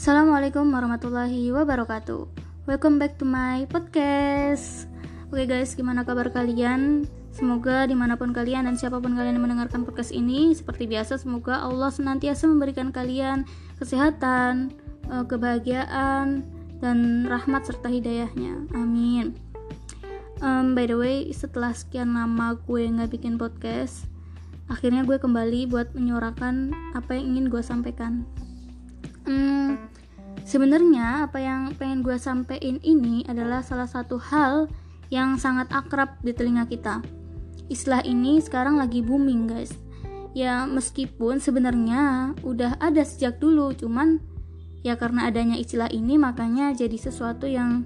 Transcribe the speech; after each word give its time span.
Assalamualaikum 0.00 0.72
warahmatullahi 0.72 1.52
wabarakatuh. 1.52 2.24
Welcome 2.64 2.96
back 2.96 3.20
to 3.20 3.28
my 3.28 3.68
podcast. 3.68 4.88
Oke 5.28 5.44
okay 5.44 5.60
guys, 5.60 5.76
gimana 5.76 6.08
kabar 6.08 6.32
kalian? 6.32 7.04
Semoga 7.36 7.84
di 7.84 7.92
mana 7.92 8.16
pun 8.16 8.32
kalian 8.32 8.64
dan 8.64 8.80
siapa 8.80 8.96
pun 8.96 9.12
kalian 9.12 9.36
yang 9.36 9.44
mendengarkan 9.44 9.84
podcast 9.84 10.08
ini 10.08 10.56
Seperti 10.56 10.88
biasa, 10.88 11.20
semoga 11.20 11.60
Allah 11.60 11.92
senantiasa 11.92 12.48
memberikan 12.48 12.96
kalian 12.96 13.44
kesehatan, 13.76 14.72
eh, 15.04 15.24
kebahagiaan, 15.28 16.48
dan 16.80 17.28
rahmat 17.28 17.68
serta 17.68 17.92
hidayahnya. 17.92 18.72
Amin. 18.72 19.36
Um, 20.40 20.72
By 20.72 20.88
the 20.88 20.96
way, 20.96 21.28
setelah 21.28 21.76
sekian 21.76 22.16
lama 22.16 22.56
gue 22.64 22.88
nggak 22.88 23.20
bikin 23.20 23.36
podcast 23.36 24.08
Akhirnya 24.72 25.04
gue 25.04 25.20
kembali 25.20 25.68
buat 25.68 25.92
menyuarakan 25.92 26.72
apa 26.96 27.20
yang 27.20 27.36
ingin 27.36 27.52
gue 27.52 27.60
sampaikan. 27.60 28.24
Hmm, 29.30 29.76
sebenarnya 30.44 31.28
apa 31.28 31.38
yang 31.40 31.72
pengen 31.76 32.04
gue 32.04 32.16
sampein 32.16 32.78
ini 32.84 33.24
adalah 33.26 33.64
salah 33.64 33.88
satu 33.88 34.16
hal 34.18 34.70
yang 35.10 35.36
sangat 35.36 35.68
akrab 35.74 36.16
di 36.22 36.30
telinga 36.30 36.66
kita. 36.70 37.02
Istilah 37.70 38.02
ini 38.06 38.38
sekarang 38.42 38.78
lagi 38.78 39.02
booming, 39.02 39.50
guys. 39.50 39.74
Ya, 40.34 40.66
meskipun 40.66 41.42
sebenarnya 41.42 42.34
udah 42.46 42.78
ada 42.78 43.02
sejak 43.02 43.42
dulu, 43.42 43.74
cuman 43.74 44.22
ya 44.80 44.96
karena 44.96 45.28
adanya 45.28 45.58
istilah 45.58 45.90
ini 45.92 46.16
makanya 46.16 46.72
jadi 46.72 46.96
sesuatu 46.96 47.44
yang 47.44 47.84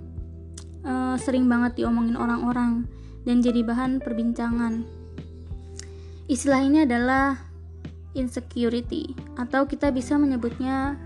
uh, 0.85 1.17
sering 1.19 1.49
banget 1.49 1.83
diomongin 1.83 2.15
orang-orang 2.15 2.87
dan 3.25 3.41
jadi 3.41 3.65
bahan 3.65 3.99
perbincangan. 4.05 4.85
Istilah 6.29 6.61
ini 6.65 6.85
adalah 6.85 7.37
insecurity 8.17 9.13
atau 9.37 9.69
kita 9.69 9.91
bisa 9.91 10.17
menyebutnya 10.17 10.97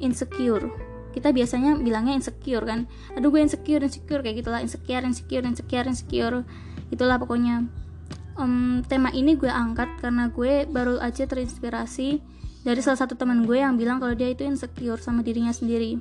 insecure. 0.00 0.68
Kita 1.10 1.34
biasanya 1.34 1.78
bilangnya 1.78 2.16
insecure 2.16 2.64
kan? 2.66 2.86
Aduh 3.14 3.30
gue 3.30 3.42
insecure 3.42 3.82
insecure 3.82 4.22
kayak 4.24 4.42
gitulah. 4.42 4.60
Insecure 4.62 5.04
insecure 5.04 5.44
insecure 5.44 5.86
insecure. 5.86 6.36
Itulah 6.90 7.20
pokoknya. 7.20 7.68
Um, 8.40 8.80
tema 8.88 9.12
ini 9.12 9.36
gue 9.36 9.50
angkat 9.50 10.00
karena 10.00 10.32
gue 10.32 10.64
baru 10.64 10.96
aja 11.02 11.28
terinspirasi 11.28 12.24
dari 12.64 12.80
salah 12.80 13.04
satu 13.04 13.18
teman 13.18 13.44
gue 13.44 13.60
yang 13.60 13.76
bilang 13.76 14.00
kalau 14.00 14.16
dia 14.16 14.32
itu 14.32 14.46
insecure 14.46 15.00
sama 15.00 15.20
dirinya 15.20 15.52
sendiri. 15.52 16.00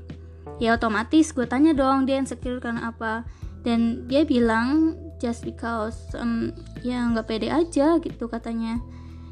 Ya 0.59 0.75
otomatis 0.75 1.31
gue 1.35 1.47
tanya 1.47 1.75
dong 1.75 2.07
dia 2.07 2.19
insecure 2.19 2.63
karena 2.63 2.95
apa? 2.95 3.27
Dan 3.67 4.07
dia 4.07 4.23
bilang 4.23 4.95
just 5.19 5.43
because 5.43 5.99
um, 6.15 6.55
ya 6.79 7.03
nggak 7.11 7.27
pede 7.27 7.51
aja 7.51 7.99
gitu 7.99 8.31
katanya. 8.31 8.79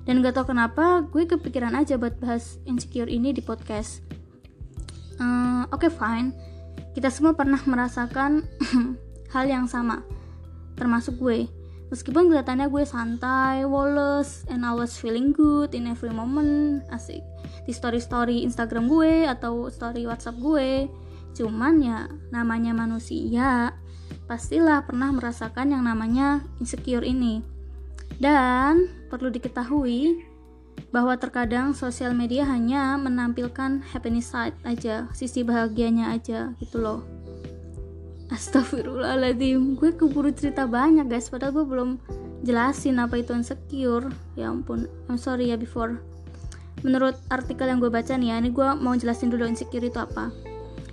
Dan 0.08 0.24
gak 0.24 0.40
tau 0.40 0.48
kenapa 0.48 1.04
gue 1.04 1.28
kepikiran 1.28 1.76
aja 1.76 2.00
buat 2.00 2.16
bahas 2.24 2.64
insecure 2.64 3.12
ini 3.12 3.36
di 3.36 3.44
podcast 3.44 4.00
uh, 5.22 5.64
oke 5.70 5.86
okay, 5.86 5.92
fine. 5.92 6.34
Kita 6.94 7.14
semua 7.14 7.38
pernah 7.38 7.62
merasakan 7.62 8.46
hal 9.34 9.46
yang 9.46 9.70
sama 9.70 10.02
termasuk 10.78 11.18
gue. 11.18 11.50
Meskipun 11.88 12.28
kelihatannya 12.28 12.68
gue 12.68 12.84
santai, 12.84 13.64
woles, 13.64 14.44
and 14.52 14.68
I 14.68 14.76
was 14.76 15.00
feeling 15.00 15.32
good 15.32 15.72
in 15.72 15.88
every 15.88 16.12
moment 16.12 16.84
asik. 16.92 17.24
Di 17.64 17.72
story-story 17.72 18.44
Instagram 18.44 18.92
gue 18.92 19.24
atau 19.24 19.72
story 19.72 20.04
WhatsApp 20.04 20.38
gue. 20.38 20.92
Cuman 21.34 21.80
ya 21.80 22.12
namanya 22.30 22.76
manusia 22.76 23.72
pastilah 24.28 24.84
pernah 24.84 25.16
merasakan 25.16 25.72
yang 25.72 25.88
namanya 25.88 26.44
insecure 26.60 27.08
ini. 27.08 27.40
Dan 28.20 29.08
perlu 29.08 29.32
diketahui 29.32 30.28
bahwa 30.90 31.20
terkadang 31.20 31.76
sosial 31.76 32.16
media 32.16 32.48
hanya 32.48 32.96
menampilkan 32.96 33.84
happiness 33.92 34.32
side 34.32 34.56
aja, 34.64 35.12
sisi 35.12 35.44
bahagianya 35.44 36.16
aja 36.16 36.56
gitu 36.64 36.80
loh. 36.80 37.02
Astagfirullahaladzim, 38.28 39.80
gue 39.80 39.96
keburu 39.96 40.36
cerita 40.36 40.68
banyak 40.68 41.08
guys, 41.08 41.32
padahal 41.32 41.64
gue 41.64 41.66
belum 41.68 41.90
jelasin 42.44 43.00
apa 43.00 43.24
itu 43.24 43.32
insecure. 43.32 44.12
Ya 44.36 44.52
ampun, 44.52 44.92
I'm 45.08 45.16
sorry 45.16 45.52
ya 45.52 45.58
before. 45.60 46.00
Menurut 46.84 47.16
artikel 47.32 47.72
yang 47.72 47.80
gue 47.80 47.88
baca 47.88 48.20
nih 48.20 48.36
ya, 48.36 48.44
ini 48.44 48.52
gue 48.52 48.68
mau 48.84 48.94
jelasin 49.00 49.32
dulu 49.32 49.48
insecure 49.48 49.84
itu 49.84 49.96
apa. 49.96 50.30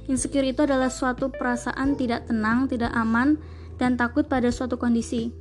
Insecure 0.06 0.46
itu 0.46 0.62
adalah 0.62 0.92
suatu 0.92 1.32
perasaan 1.32 1.98
tidak 1.98 2.30
tenang, 2.30 2.70
tidak 2.70 2.94
aman, 2.94 3.34
dan 3.82 3.98
takut 3.98 4.30
pada 4.30 4.54
suatu 4.54 4.78
kondisi. 4.78 5.34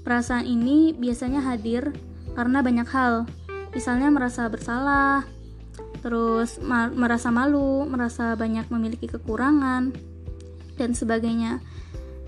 Perasaan 0.00 0.48
ini 0.48 0.96
biasanya 0.96 1.44
hadir 1.44 1.92
karena 2.32 2.64
banyak 2.64 2.88
hal, 2.88 3.28
misalnya 3.74 4.08
merasa 4.08 4.46
bersalah, 4.46 5.26
terus 6.00 6.62
ma 6.62 6.88
merasa 6.88 7.34
malu, 7.34 7.84
merasa 7.84 8.38
banyak 8.38 8.70
memiliki 8.70 9.10
kekurangan, 9.10 9.90
dan 10.78 10.90
sebagainya. 10.94 11.58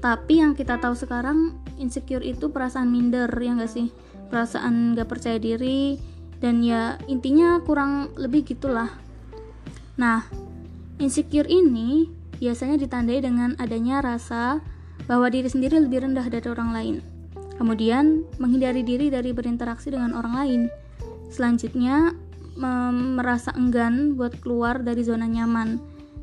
Tapi 0.03 0.43
yang 0.43 0.53
kita 0.59 0.77
tahu 0.83 0.93
sekarang, 0.93 1.57
insecure 1.81 2.23
itu 2.23 2.51
perasaan 2.53 2.91
minder, 2.91 3.31
ya 3.31 3.57
nggak 3.57 3.73
sih? 3.73 3.89
Perasaan 4.27 4.99
gak 4.99 5.09
percaya 5.09 5.39
diri, 5.39 5.97
dan 6.43 6.61
ya 6.61 6.99
intinya 7.07 7.63
kurang 7.63 8.13
lebih 8.19 8.45
gitulah. 8.45 8.91
Nah, 9.97 10.27
insecure 11.01 11.49
ini 11.49 12.11
biasanya 12.37 12.77
ditandai 12.77 13.25
dengan 13.25 13.57
adanya 13.57 14.05
rasa 14.05 14.61
bahwa 15.09 15.31
diri 15.33 15.49
sendiri 15.49 15.81
lebih 15.81 16.05
rendah 16.05 16.27
dari 16.28 16.47
orang 16.51 16.71
lain. 16.75 16.97
Kemudian, 17.57 18.28
menghindari 18.37 18.84
diri 18.84 19.09
dari 19.09 19.33
berinteraksi 19.33 19.89
dengan 19.89 20.13
orang 20.13 20.34
lain 20.37 20.63
Selanjutnya, 21.31 22.14
merasa 22.56 23.53
enggan 23.53 24.16
buat 24.16 24.32
keluar 24.41 24.81
dari 24.81 25.04
zona 25.04 25.28
nyaman 25.28 25.76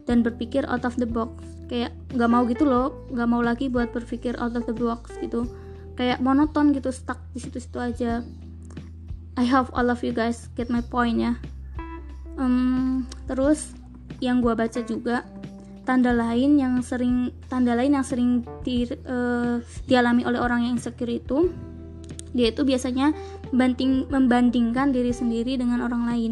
dan 0.10 0.26
berpikir 0.26 0.66
out 0.66 0.84
of 0.84 0.98
the 0.98 1.08
box. 1.08 1.46
Kayak 1.70 1.96
nggak 2.14 2.30
mau 2.30 2.44
gitu 2.50 2.66
loh, 2.68 3.08
nggak 3.14 3.30
mau 3.30 3.42
lagi 3.42 3.70
buat 3.70 3.94
berpikir 3.94 4.36
out 4.42 4.58
of 4.58 4.66
the 4.66 4.76
box 4.76 5.14
gitu. 5.22 5.46
Kayak 5.94 6.20
monoton 6.26 6.74
gitu, 6.74 6.90
stuck 6.90 7.22
di 7.32 7.40
situ-situ 7.40 7.78
aja. 7.78 8.26
I 9.38 9.46
hope 9.50 9.74
all 9.74 9.90
of 9.90 10.06
you 10.06 10.14
guys 10.14 10.50
get 10.54 10.70
my 10.70 10.82
point 10.82 11.22
ya. 11.22 11.34
Um, 12.38 13.06
terus 13.30 13.78
yang 14.22 14.42
gue 14.42 14.58
baca 14.58 14.82
juga 14.82 15.26
tanda 15.86 16.16
lain 16.16 16.58
yang 16.58 16.80
sering 16.82 17.30
tanda 17.52 17.76
lain 17.76 17.94
yang 17.94 18.06
sering 18.06 18.42
di, 18.64 18.88
uh, 18.88 19.60
dialami 19.86 20.24
oleh 20.26 20.40
orang 20.40 20.66
yang 20.66 20.80
insecure 20.80 21.12
itu 21.12 21.52
dia 22.34 22.50
itu 22.50 22.66
biasanya 22.66 23.14
membanding, 23.54 24.10
membandingkan 24.10 24.90
diri 24.90 25.14
sendiri 25.14 25.58
dengan 25.58 25.86
orang 25.86 26.10
lain. 26.10 26.32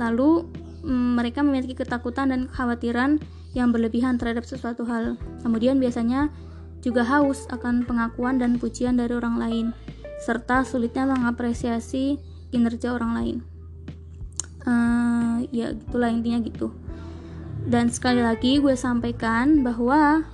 Lalu 0.00 0.48
mm, 0.82 1.20
mereka 1.20 1.44
memiliki 1.44 1.76
ketakutan 1.76 2.32
dan 2.32 2.48
kekhawatiran 2.48 3.20
yang 3.52 3.70
berlebihan 3.70 4.16
terhadap 4.16 4.48
sesuatu 4.48 4.82
hal. 4.88 5.20
Kemudian 5.44 5.78
biasanya 5.78 6.32
juga 6.80 7.04
haus 7.06 7.44
akan 7.52 7.84
pengakuan 7.84 8.40
dan 8.40 8.56
pujian 8.60 8.96
dari 8.96 9.14
orang 9.14 9.36
lain, 9.40 9.66
serta 10.24 10.64
sulitnya 10.64 11.08
mengapresiasi 11.08 12.18
kinerja 12.52 12.92
orang 12.92 13.12
lain. 13.14 13.36
Uh, 14.64 15.44
ya 15.52 15.76
gitulah 15.76 16.08
intinya 16.08 16.40
gitu. 16.40 16.72
Dan 17.64 17.88
sekali 17.88 18.20
lagi 18.20 18.60
gue 18.60 18.76
sampaikan 18.76 19.64
bahwa 19.64 20.24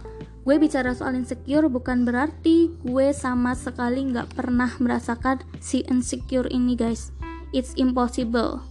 Gue 0.50 0.56
bicara 0.56 0.90
soal 0.96 1.14
insecure 1.14 1.70
bukan 1.70 2.02
berarti 2.02 2.59
gue 2.80 3.12
sama 3.12 3.52
sekali 3.52 4.08
nggak 4.08 4.36
pernah 4.36 4.72
merasakan 4.80 5.44
si 5.60 5.84
insecure 5.88 6.48
ini 6.48 6.76
guys. 6.76 7.12
It's 7.50 7.76
impossible. 7.76 8.64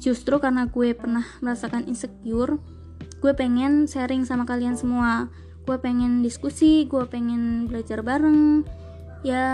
Justru 0.00 0.40
karena 0.40 0.64
gue 0.70 0.96
pernah 0.96 1.26
merasakan 1.44 1.84
insecure, 1.84 2.56
gue 3.20 3.32
pengen 3.36 3.84
sharing 3.84 4.24
sama 4.24 4.48
kalian 4.48 4.78
semua. 4.78 5.28
Gue 5.68 5.76
pengen 5.76 6.24
diskusi, 6.24 6.88
gue 6.88 7.04
pengen 7.04 7.68
belajar 7.68 8.00
bareng. 8.00 8.64
Ya 9.20 9.44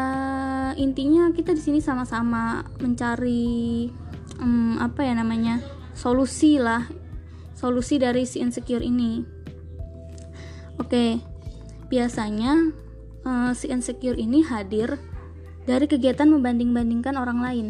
intinya 0.78 1.34
kita 1.34 1.50
di 1.50 1.62
sini 1.62 1.78
sama-sama 1.82 2.62
mencari 2.78 3.90
um, 4.38 4.78
apa 4.78 5.02
ya 5.02 5.18
namanya 5.18 5.58
solusi 5.98 6.62
lah, 6.62 6.86
solusi 7.58 7.98
dari 7.98 8.22
si 8.22 8.38
insecure 8.38 8.86
ini. 8.86 9.26
Oke, 10.78 10.86
okay 10.86 11.36
Biasanya 11.86 12.74
uh, 13.26 13.50
si 13.52 13.66
insecure 13.68 14.14
ini 14.14 14.46
hadir 14.46 14.94
dari 15.66 15.90
kegiatan 15.90 16.30
membanding-bandingkan 16.30 17.18
orang 17.18 17.42
lain. 17.42 17.66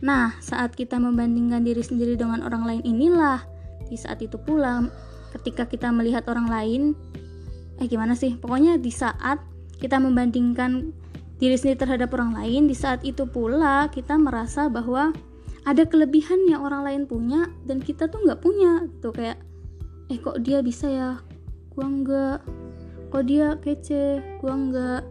Nah, 0.00 0.38
saat 0.38 0.78
kita 0.78 1.02
membandingkan 1.02 1.66
diri 1.66 1.82
sendiri 1.82 2.14
dengan 2.14 2.46
orang 2.46 2.62
lain 2.62 2.82
inilah 2.86 3.42
di 3.90 3.98
saat 3.98 4.22
itu 4.22 4.38
pula 4.38 4.86
ketika 5.34 5.66
kita 5.66 5.90
melihat 5.90 6.24
orang 6.30 6.46
lain 6.46 6.82
eh 7.82 7.90
gimana 7.90 8.14
sih? 8.14 8.38
Pokoknya 8.38 8.78
di 8.78 8.94
saat 8.94 9.42
kita 9.82 9.98
membandingkan 9.98 10.94
diri 11.42 11.58
sendiri 11.58 11.82
terhadap 11.82 12.14
orang 12.14 12.38
lain, 12.38 12.70
di 12.70 12.76
saat 12.78 13.02
itu 13.02 13.26
pula 13.26 13.90
kita 13.90 14.14
merasa 14.14 14.70
bahwa 14.70 15.10
ada 15.66 15.82
kelebihan 15.82 16.46
yang 16.46 16.62
orang 16.62 16.86
lain 16.86 17.02
punya 17.10 17.50
dan 17.66 17.82
kita 17.82 18.06
tuh 18.06 18.22
nggak 18.22 18.38
punya 18.38 18.86
tuh 19.02 19.10
kayak 19.10 19.40
eh 20.12 20.20
kok 20.20 20.38
dia 20.44 20.60
bisa 20.60 20.86
ya 20.86 21.10
gua 21.72 21.86
nggak 21.88 22.38
kok 23.14 23.30
dia 23.30 23.54
kece 23.62 24.18
gua 24.42 24.58
enggak. 24.58 25.02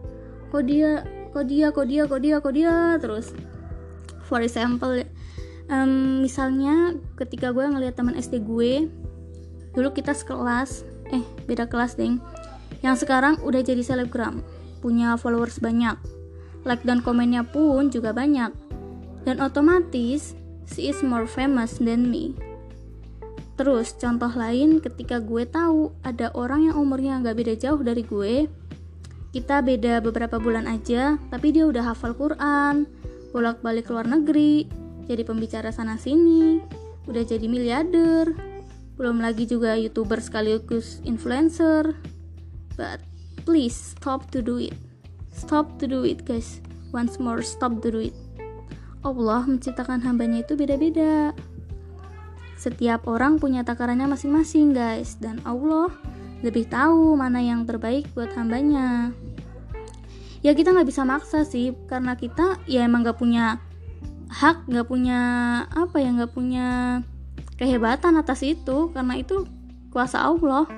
Kok 0.52 0.62
dia 0.68 1.00
kok 1.32 1.48
dia 1.48 1.66
kok 1.72 1.88
dia 1.88 2.02
kok 2.04 2.20
dia 2.20 2.36
kok 2.36 2.52
dia 2.52 2.74
terus. 3.00 3.32
For 4.28 4.44
example 4.44 5.08
um, 5.72 6.20
misalnya 6.20 7.00
ketika 7.16 7.48
gue 7.56 7.64
ngeliat 7.64 7.96
teman 7.96 8.12
SD 8.16 8.44
gue 8.44 8.92
dulu 9.72 9.88
kita 9.96 10.12
sekelas 10.12 10.84
eh 11.16 11.24
beda 11.48 11.64
kelas 11.64 11.96
deng. 11.96 12.20
Yang 12.84 13.08
sekarang 13.08 13.40
udah 13.40 13.64
jadi 13.64 13.80
selebgram 13.80 14.44
punya 14.84 15.16
followers 15.16 15.56
banyak. 15.56 15.96
Like 16.68 16.84
dan 16.84 17.00
komennya 17.00 17.48
pun 17.48 17.88
juga 17.88 18.12
banyak. 18.12 18.52
Dan 19.24 19.40
otomatis 19.40 20.36
she 20.68 20.92
is 20.92 21.00
more 21.00 21.24
famous 21.24 21.80
than 21.80 22.12
me 22.12 22.36
Terus 23.54 23.94
contoh 23.94 24.32
lain 24.34 24.82
ketika 24.82 25.22
gue 25.22 25.46
tahu 25.46 25.94
ada 26.02 26.34
orang 26.34 26.70
yang 26.70 26.76
umurnya 26.78 27.22
nggak 27.22 27.36
beda 27.38 27.54
jauh 27.54 27.78
dari 27.78 28.02
gue, 28.02 28.50
kita 29.30 29.62
beda 29.62 30.02
beberapa 30.02 30.38
bulan 30.38 30.66
aja, 30.66 31.18
tapi 31.30 31.54
dia 31.54 31.66
udah 31.66 31.94
hafal 31.94 32.14
Quran, 32.14 32.86
bolak-balik 33.30 33.90
luar 33.90 34.06
negeri, 34.06 34.66
jadi 35.06 35.22
pembicara 35.22 35.70
sana 35.70 35.98
sini, 35.98 36.62
udah 37.06 37.22
jadi 37.22 37.46
miliarder, 37.46 38.34
belum 38.94 39.18
lagi 39.18 39.46
juga 39.46 39.74
youtuber 39.74 40.22
sekaligus 40.22 41.02
influencer. 41.02 41.98
But 42.78 43.02
please 43.42 43.74
stop 43.74 44.30
to 44.34 44.42
do 44.42 44.62
it. 44.62 44.74
Stop 45.34 45.82
to 45.82 45.90
do 45.90 46.06
it 46.06 46.22
guys. 46.22 46.62
Once 46.94 47.18
more 47.18 47.42
stop 47.42 47.82
to 47.82 47.90
do 47.90 48.00
it. 48.10 48.16
Allah 49.02 49.42
menciptakan 49.44 50.00
hambanya 50.06 50.46
itu 50.46 50.54
beda-beda. 50.54 51.34
Setiap 52.54 53.10
orang 53.10 53.42
punya 53.42 53.66
takarannya 53.66 54.08
masing-masing, 54.08 54.72
guys, 54.72 55.18
dan 55.18 55.42
Allah 55.44 55.90
lebih 56.44 56.68
tahu 56.68 57.16
mana 57.16 57.40
yang 57.40 57.64
terbaik 57.64 58.08
buat 58.12 58.30
hambanya. 58.36 59.10
Ya 60.44 60.52
kita 60.52 60.76
nggak 60.76 60.88
bisa 60.88 61.02
maksa 61.08 61.42
sih, 61.48 61.72
karena 61.88 62.20
kita 62.20 62.60
ya 62.68 62.84
emang 62.84 63.00
nggak 63.00 63.16
punya 63.16 63.64
hak, 64.28 64.68
nggak 64.68 64.86
punya 64.86 65.20
apa 65.72 65.96
ya, 66.04 66.12
nggak 66.12 66.32
punya 66.36 67.00
kehebatan 67.56 68.20
atas 68.20 68.44
itu, 68.44 68.92
karena 68.92 69.16
itu 69.16 69.48
kuasa 69.88 70.20
Allah. 70.20 70.68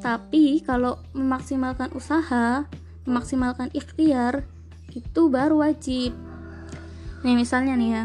Tapi 0.00 0.64
kalau 0.64 0.96
memaksimalkan 1.12 1.92
usaha, 1.92 2.64
memaksimalkan 3.04 3.68
ikhtiar, 3.76 4.48
itu 4.90 5.22
baru 5.28 5.60
wajib. 5.60 6.16
Nih 7.22 7.36
misalnya 7.36 7.76
nih 7.76 7.90
ya, 7.92 8.02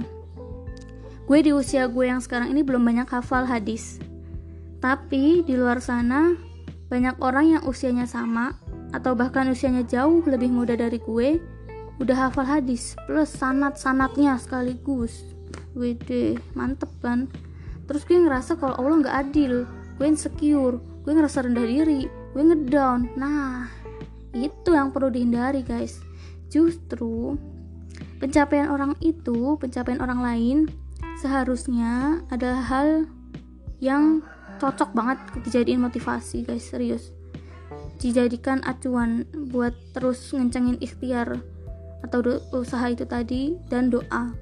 gue 1.27 1.43
di 1.43 1.51
usia 1.51 1.91
gue 1.91 2.07
yang 2.07 2.23
sekarang 2.23 2.55
ini 2.55 2.63
belum 2.63 2.87
banyak 2.87 3.11
hafal 3.11 3.43
hadis. 3.43 3.99
Tapi 4.79 5.43
di 5.43 5.59
luar 5.59 5.83
sana 5.83 6.31
banyak 6.87 7.19
orang 7.19 7.59
yang 7.59 7.63
usianya 7.67 8.07
sama 8.07 8.55
atau 8.95 9.11
bahkan 9.11 9.43
usianya 9.51 9.83
jauh 9.83 10.23
lebih 10.23 10.47
muda 10.47 10.79
dari 10.79 11.03
gue 11.03 11.35
udah 11.99 12.31
hafal 12.31 12.47
hadis 12.47 12.95
plus 13.03 13.27
sanat-sanatnya 13.27 14.39
sekaligus. 14.39 15.35
Wede, 15.75 16.39
mantep 16.55 16.87
kan? 17.03 17.27
Terus 17.91 18.07
gue 18.07 18.23
ngerasa 18.23 18.55
kalau 18.55 18.79
Allah 18.79 19.03
nggak 19.03 19.17
adil 19.27 19.67
gue 19.99 20.07
insecure 20.07 20.79
gue 21.03 21.11
ngerasa 21.11 21.43
rendah 21.43 21.67
diri 21.67 22.07
gue 22.07 22.43
ngedown. 22.55 23.19
Nah 23.19 23.67
itu 24.31 24.71
yang 24.71 24.95
perlu 24.95 25.11
dihindari 25.11 25.59
guys. 25.59 25.99
Justru 26.47 27.35
pencapaian 28.23 28.71
orang 28.71 28.95
itu 29.03 29.59
pencapaian 29.59 29.99
orang 29.99 30.23
lain 30.23 30.57
seharusnya 31.21 32.21
adalah 32.29 32.61
hal 32.65 32.89
yang 33.81 34.21
cocok 34.57 34.93
banget 34.93 35.17
dijadiin 35.45 35.81
motivasi 35.81 36.45
guys. 36.45 36.65
Serius. 36.65 37.13
Dijadikan 37.97 38.61
acuan 38.61 39.25
buat 39.49 39.73
terus 39.97 40.29
ngencengin 40.33 40.77
ikhtiar 40.77 41.41
atau 42.05 42.21
usaha 42.53 42.85
itu 42.89 43.09
tadi 43.09 43.57
dan 43.69 43.89
doa. 43.89 44.33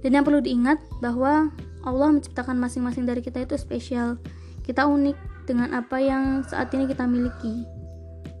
Dan 0.00 0.10
yang 0.14 0.24
perlu 0.24 0.40
diingat 0.40 0.80
bahwa 1.04 1.52
Allah 1.84 2.08
menciptakan 2.10 2.56
masing-masing 2.56 3.04
dari 3.04 3.20
kita 3.20 3.44
itu 3.44 3.60
spesial. 3.60 4.16
Kita 4.64 4.88
unik 4.88 5.48
dengan 5.48 5.76
apa 5.76 6.00
yang 6.00 6.44
saat 6.44 6.72
ini 6.72 6.88
kita 6.88 7.04
miliki. 7.04 7.64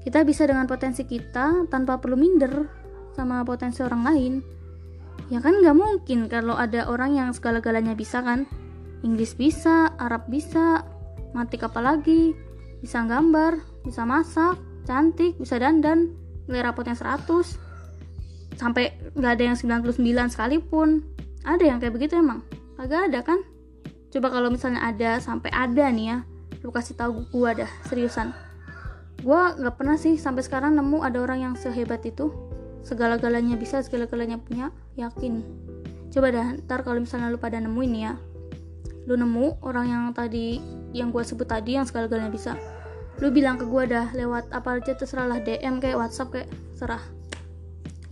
Kita 0.04 0.24
bisa 0.24 0.48
dengan 0.48 0.64
potensi 0.64 1.04
kita 1.04 1.68
tanpa 1.68 2.00
perlu 2.00 2.16
minder 2.16 2.68
sama 3.12 3.44
potensi 3.44 3.84
orang 3.84 4.02
lain 4.06 4.34
ya 5.26 5.42
kan 5.42 5.58
nggak 5.58 5.76
mungkin 5.76 6.30
kalau 6.30 6.54
ada 6.54 6.86
orang 6.86 7.18
yang 7.18 7.30
segala-galanya 7.34 7.98
bisa 7.98 8.22
kan? 8.22 8.46
Inggris 9.02 9.34
bisa 9.34 9.94
Arab 9.98 10.30
bisa 10.30 10.86
matik 11.34 11.66
apa 11.66 11.82
lagi? 11.82 12.34
Bisa 12.78 13.02
gambar 13.02 13.58
bisa 13.82 14.06
masak 14.06 14.58
cantik 14.88 15.36
bisa 15.36 15.60
dandan 15.60 16.14
nilai 16.48 16.64
rapotnya 16.64 16.96
100 16.96 17.68
sampai 18.58 18.96
nggak 19.14 19.32
ada 19.38 19.44
yang 19.54 19.56
99 19.56 20.34
sekalipun. 20.34 21.04
Ada 21.46 21.64
yang 21.64 21.78
kayak 21.78 21.94
begitu 21.94 22.18
emang? 22.18 22.42
Agak 22.80 23.12
ada 23.12 23.20
kan? 23.22 23.40
Coba 24.10 24.32
kalau 24.32 24.50
misalnya 24.50 24.82
ada 24.82 25.22
sampai 25.22 25.52
ada 25.54 25.86
nih 25.92 26.06
ya. 26.10 26.18
Lu 26.64 26.74
kasih 26.74 26.98
tahu 26.98 27.28
gua 27.30 27.54
dah 27.54 27.70
seriusan. 27.86 28.34
Gua 29.22 29.54
nggak 29.54 29.76
pernah 29.78 29.94
sih 29.94 30.18
sampai 30.18 30.42
sekarang 30.42 30.74
nemu 30.74 31.04
ada 31.04 31.22
orang 31.22 31.38
yang 31.44 31.54
sehebat 31.54 32.02
itu. 32.02 32.34
Segala-galanya 32.82 33.54
bisa 33.54 33.78
segala-galanya 33.84 34.40
punya 34.42 34.74
yakin. 34.98 35.46
Coba 36.10 36.34
dah 36.34 36.48
ntar 36.66 36.82
kalau 36.82 36.98
misalnya 36.98 37.30
lu 37.30 37.38
pada 37.38 37.62
nemuin 37.62 37.94
ya. 37.94 38.14
Lu 39.06 39.14
nemu 39.14 39.62
orang 39.62 39.86
yang 39.88 40.04
tadi 40.12 40.60
yang 40.92 41.14
gue 41.14 41.22
sebut 41.22 41.46
tadi 41.46 41.78
yang 41.78 41.86
segala-galanya 41.86 42.32
bisa. 42.32 42.52
Lu 43.22 43.30
bilang 43.30 43.56
ke 43.56 43.64
gue 43.64 43.84
dah 43.88 44.10
lewat 44.12 44.50
apa 44.50 44.82
aja 44.82 44.98
terserah 44.98 45.30
lah 45.30 45.38
DM 45.40 45.80
kayak 45.80 45.96
WhatsApp 45.96 46.32
kayak 46.34 46.48
serah 46.76 47.02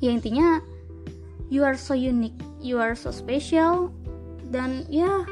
ya 0.00 0.12
intinya 0.12 0.60
you 1.48 1.64
are 1.64 1.78
so 1.78 1.94
unique. 1.94 2.36
You 2.60 2.82
are 2.82 2.98
so 2.98 3.14
special. 3.14 3.94
Dan 4.46 4.86
ya 4.90 5.26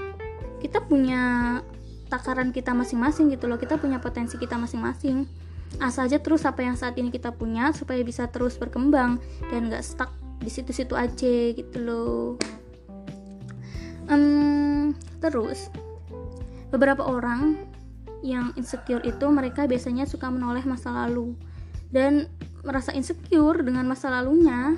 kita 0.62 0.82
punya 0.84 1.60
takaran 2.08 2.54
kita 2.54 2.72
masing-masing 2.72 3.30
gitu 3.34 3.50
loh. 3.50 3.58
Kita 3.58 3.76
punya 3.78 3.98
potensi 3.98 4.38
kita 4.38 4.54
masing-masing. 4.58 5.26
Asal 5.82 6.06
aja 6.06 6.22
terus 6.22 6.46
apa 6.46 6.62
yang 6.62 6.78
saat 6.78 6.94
ini 6.94 7.10
kita 7.10 7.34
punya 7.34 7.74
supaya 7.74 7.98
bisa 8.06 8.30
terus 8.30 8.54
berkembang 8.54 9.18
dan 9.50 9.66
gak 9.66 9.82
stuck 9.82 10.14
di 10.40 10.50
situ-situ 10.50 10.96
aja 10.96 11.54
gitu 11.54 11.76
loh. 11.82 12.26
Um, 14.08 14.92
terus 15.22 15.72
beberapa 16.68 17.06
orang 17.06 17.64
yang 18.24 18.52
insecure 18.56 19.04
itu 19.04 19.24
mereka 19.28 19.68
biasanya 19.68 20.08
suka 20.08 20.32
menoleh 20.32 20.64
masa 20.64 20.92
lalu 20.92 21.36
dan 21.92 22.26
merasa 22.64 22.90
insecure 22.96 23.60
dengan 23.60 23.84
masa 23.86 24.10
lalunya. 24.10 24.74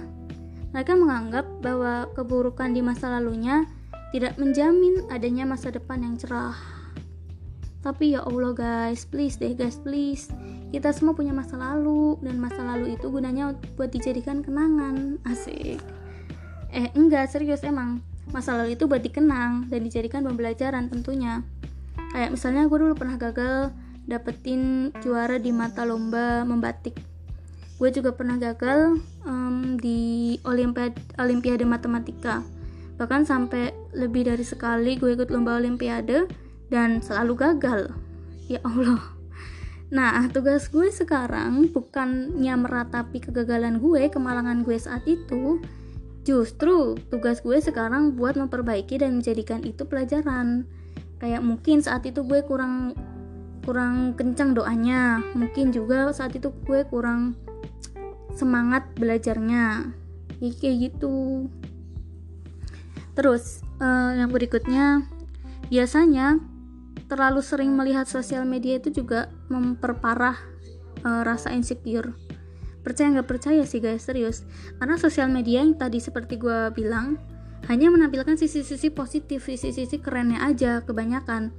Mereka 0.74 0.92
menganggap 0.98 1.46
bahwa 1.64 2.10
keburukan 2.12 2.74
di 2.74 2.84
masa 2.84 3.08
lalunya 3.16 3.64
tidak 4.12 4.36
menjamin 4.36 5.08
adanya 5.08 5.48
masa 5.48 5.72
depan 5.72 6.04
yang 6.04 6.14
cerah 6.20 6.75
tapi 7.86 8.18
ya 8.18 8.26
Allah 8.26 8.50
guys 8.50 9.06
please 9.06 9.38
deh 9.38 9.54
guys 9.54 9.78
please. 9.78 10.26
Kita 10.74 10.90
semua 10.90 11.14
punya 11.14 11.30
masa 11.30 11.54
lalu 11.54 12.18
dan 12.18 12.42
masa 12.42 12.66
lalu 12.66 12.98
itu 12.98 13.06
gunanya 13.06 13.54
buat 13.78 13.94
dijadikan 13.94 14.42
kenangan. 14.42 15.22
Asik. 15.22 15.78
Eh 16.74 16.90
enggak 16.98 17.30
serius 17.30 17.62
emang. 17.62 18.02
Masa 18.34 18.58
lalu 18.58 18.74
itu 18.74 18.90
buat 18.90 19.06
dikenang 19.06 19.70
dan 19.70 19.86
dijadikan 19.86 20.26
pembelajaran 20.26 20.90
tentunya. 20.90 21.46
Kayak 22.10 22.34
misalnya 22.34 22.66
gue 22.66 22.74
dulu 22.74 22.98
pernah 22.98 23.14
gagal 23.22 23.70
dapetin 24.02 24.90
juara 24.98 25.38
di 25.38 25.54
mata 25.54 25.86
lomba 25.86 26.42
membatik. 26.42 26.98
Gue 27.78 27.94
juga 27.94 28.10
pernah 28.18 28.34
gagal 28.34 28.98
um, 29.22 29.78
di 29.78 30.34
olimpiade 30.42 30.98
olimpiade 31.22 31.62
matematika. 31.62 32.42
Bahkan 32.98 33.30
sampai 33.30 33.70
lebih 33.94 34.26
dari 34.26 34.42
sekali 34.42 34.98
gue 34.98 35.14
ikut 35.14 35.30
lomba 35.30 35.54
olimpiade 35.54 36.45
dan 36.72 36.98
selalu 37.02 37.34
gagal 37.38 37.80
ya 38.46 38.62
Allah 38.62 39.16
Nah, 39.86 40.26
tugas 40.34 40.66
gue 40.66 40.90
sekarang 40.90 41.70
bukannya 41.70 42.54
meratapi 42.58 43.22
kegagalan 43.22 43.78
gue, 43.78 44.10
kemalangan 44.10 44.66
gue 44.66 44.74
saat 44.82 45.06
itu. 45.06 45.62
Justru 46.26 46.98
tugas 47.06 47.38
gue 47.38 47.62
sekarang 47.62 48.18
buat 48.18 48.34
memperbaiki 48.34 48.98
dan 48.98 49.22
menjadikan 49.22 49.62
itu 49.62 49.86
pelajaran. 49.86 50.66
Kayak 51.22 51.46
mungkin 51.46 51.86
saat 51.86 52.02
itu 52.02 52.26
gue 52.26 52.42
kurang 52.42 52.98
kurang 53.62 54.18
kencang 54.18 54.58
doanya. 54.58 55.22
Mungkin 55.38 55.70
juga 55.70 56.10
saat 56.10 56.34
itu 56.34 56.50
gue 56.66 56.82
kurang 56.90 57.38
semangat 58.34 58.90
belajarnya. 58.98 59.94
Ya, 60.42 60.50
kayak 60.50 60.76
gitu. 60.82 61.46
Terus, 63.14 63.62
uh, 63.78 64.18
yang 64.18 64.34
berikutnya 64.34 65.06
biasanya 65.70 66.42
terlalu 67.06 67.40
sering 67.42 67.74
melihat 67.74 68.06
sosial 68.06 68.42
media 68.42 68.78
itu 68.78 68.90
juga 68.90 69.30
memperparah 69.50 70.36
uh, 71.06 71.22
rasa 71.22 71.54
insecure. 71.54 72.14
Percaya 72.82 73.18
nggak 73.18 73.28
percaya 73.30 73.62
sih 73.66 73.82
guys 73.82 74.06
serius. 74.06 74.46
Karena 74.78 74.94
sosial 74.98 75.30
media 75.30 75.62
yang 75.62 75.74
tadi 75.74 75.98
seperti 75.98 76.38
gue 76.38 76.70
bilang 76.74 77.18
hanya 77.66 77.90
menampilkan 77.90 78.38
sisi-sisi 78.38 78.94
positif 78.94 79.42
sisi-sisi 79.42 79.98
kerennya 79.98 80.42
aja 80.42 80.86
kebanyakan. 80.86 81.50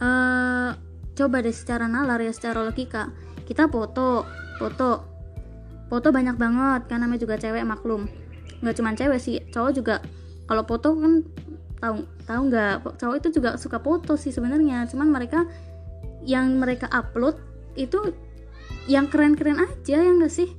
Uh, 0.00 0.76
coba 1.16 1.44
deh 1.44 1.52
secara 1.52 1.88
nalar 1.88 2.20
ya 2.20 2.32
secara 2.32 2.60
logika. 2.64 3.12
Kita 3.48 3.68
foto 3.68 4.28
foto. 4.60 5.08
Foto 5.90 6.08
banyak 6.14 6.38
banget 6.38 6.86
karena 6.86 7.08
namanya 7.08 7.24
juga 7.24 7.34
cewek 7.40 7.64
maklum. 7.66 8.06
Nggak 8.60 8.74
cuma 8.78 8.92
cewek 8.94 9.18
sih 9.18 9.40
cowok 9.48 9.72
juga. 9.74 9.96
Kalau 10.44 10.62
foto 10.68 10.94
kan 10.94 11.24
tahu 11.80 12.04
tahu 12.28 12.40
nggak? 12.52 12.74
Cowok 13.00 13.16
itu 13.18 13.28
juga 13.40 13.56
suka 13.56 13.80
foto 13.80 14.14
sih 14.14 14.30
sebenarnya. 14.30 14.86
Cuman 14.86 15.08
mereka 15.08 15.48
yang 16.22 16.60
mereka 16.60 16.86
upload 16.92 17.40
itu 17.74 18.12
yang 18.86 19.08
keren-keren 19.08 19.58
aja 19.60 19.96
ya 20.00 20.10
enggak 20.12 20.32
sih? 20.32 20.52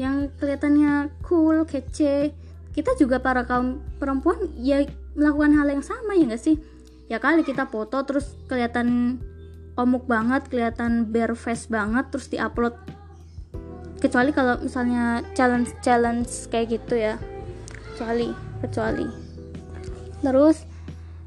Yang 0.00 0.34
kelihatannya 0.40 1.12
cool 1.22 1.68
kece. 1.68 2.32
Kita 2.74 2.98
juga 2.98 3.22
para 3.22 3.46
kaum 3.46 3.78
perempuan 4.02 4.50
ya 4.58 4.82
melakukan 5.14 5.54
hal 5.54 5.68
yang 5.70 5.84
sama 5.84 6.16
ya 6.18 6.26
enggak 6.26 6.42
sih? 6.42 6.56
Ya 7.06 7.20
kali 7.20 7.44
kita 7.44 7.68
foto 7.68 8.00
terus 8.02 8.34
kelihatan 8.48 9.20
omuk 9.74 10.06
banget 10.06 10.46
kelihatan 10.48 11.10
bare 11.10 11.36
face 11.36 11.68
banget 11.68 12.08
terus 12.10 12.26
diupload. 12.32 12.74
Kecuali 14.00 14.32
kalau 14.32 14.60
misalnya 14.60 15.24
challenge 15.36 15.70
challenge 15.84 16.32
kayak 16.48 16.80
gitu 16.80 16.94
ya. 16.96 17.14
Kecuali 17.94 18.32
kecuali 18.64 19.23
terus 20.24 20.64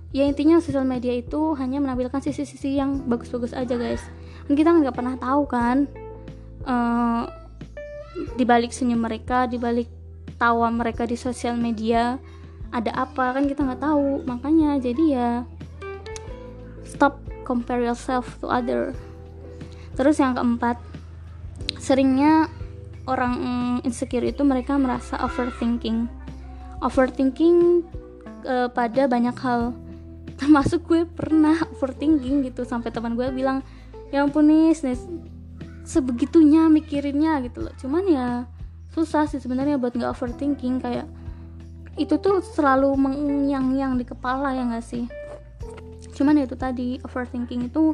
ya 0.10 0.26
intinya 0.26 0.58
sosial 0.58 0.88
media 0.88 1.14
itu 1.14 1.54
hanya 1.62 1.78
menampilkan 1.78 2.20
sisi-sisi 2.24 2.76
yang 2.76 3.06
bagus-bagus 3.06 3.54
aja 3.54 3.78
guys. 3.78 4.02
Dan 4.50 4.58
kita 4.58 4.74
nggak 4.74 4.96
pernah 4.96 5.16
tahu 5.20 5.44
kan 5.46 5.86
uh, 6.66 7.30
dibalik 8.34 8.74
senyum 8.74 9.06
mereka 9.06 9.46
dibalik 9.46 9.88
tawa 10.42 10.70
mereka 10.74 11.06
di 11.06 11.14
sosial 11.14 11.54
media 11.56 12.18
ada 12.74 12.92
apa? 12.96 13.38
Kan 13.38 13.46
kita 13.46 13.64
nggak 13.64 13.84
tahu. 13.84 14.26
Makanya 14.26 14.82
jadi 14.82 15.04
ya 15.06 15.30
stop 16.88 17.20
compare 17.48 17.84
yourself 17.84 18.40
to 18.42 18.50
other. 18.50 18.92
Terus 19.96 20.20
yang 20.20 20.36
keempat 20.36 20.78
seringnya 21.78 22.52
orang 23.08 23.40
insecure 23.88 24.28
itu 24.28 24.44
mereka 24.44 24.76
merasa 24.76 25.16
overthinking. 25.24 26.12
Overthinking 26.84 27.88
uh, 28.48 28.68
pada 28.72 29.06
banyak 29.06 29.36
hal. 29.44 29.76
Termasuk 30.40 30.88
gue 30.88 31.04
pernah 31.04 31.60
overthinking 31.76 32.48
gitu 32.48 32.64
sampai 32.64 32.90
teman 32.90 33.14
gue 33.20 33.28
bilang 33.36 33.62
ya 34.10 34.24
ampun 34.24 34.48
nis, 34.48 34.82
nis 34.82 35.04
sebegitunya 35.84 36.72
mikirinnya 36.72 37.44
gitu 37.44 37.68
loh. 37.68 37.74
Cuman 37.76 38.04
ya 38.08 38.28
susah 38.96 39.28
sih 39.28 39.44
sebenarnya 39.44 39.78
buat 39.78 39.94
nggak 39.94 40.16
overthinking 40.16 40.80
kayak 40.82 41.06
itu 41.98 42.14
tuh 42.22 42.40
selalu 42.46 42.94
mengyang-yang 42.94 43.98
di 43.98 44.06
kepala 44.06 44.56
ya 44.56 44.64
nggak 44.64 44.86
sih? 44.86 45.06
Cuman 46.16 46.40
ya 46.40 46.50
itu 46.50 46.58
tadi 46.58 46.98
overthinking 47.04 47.70
itu 47.70 47.94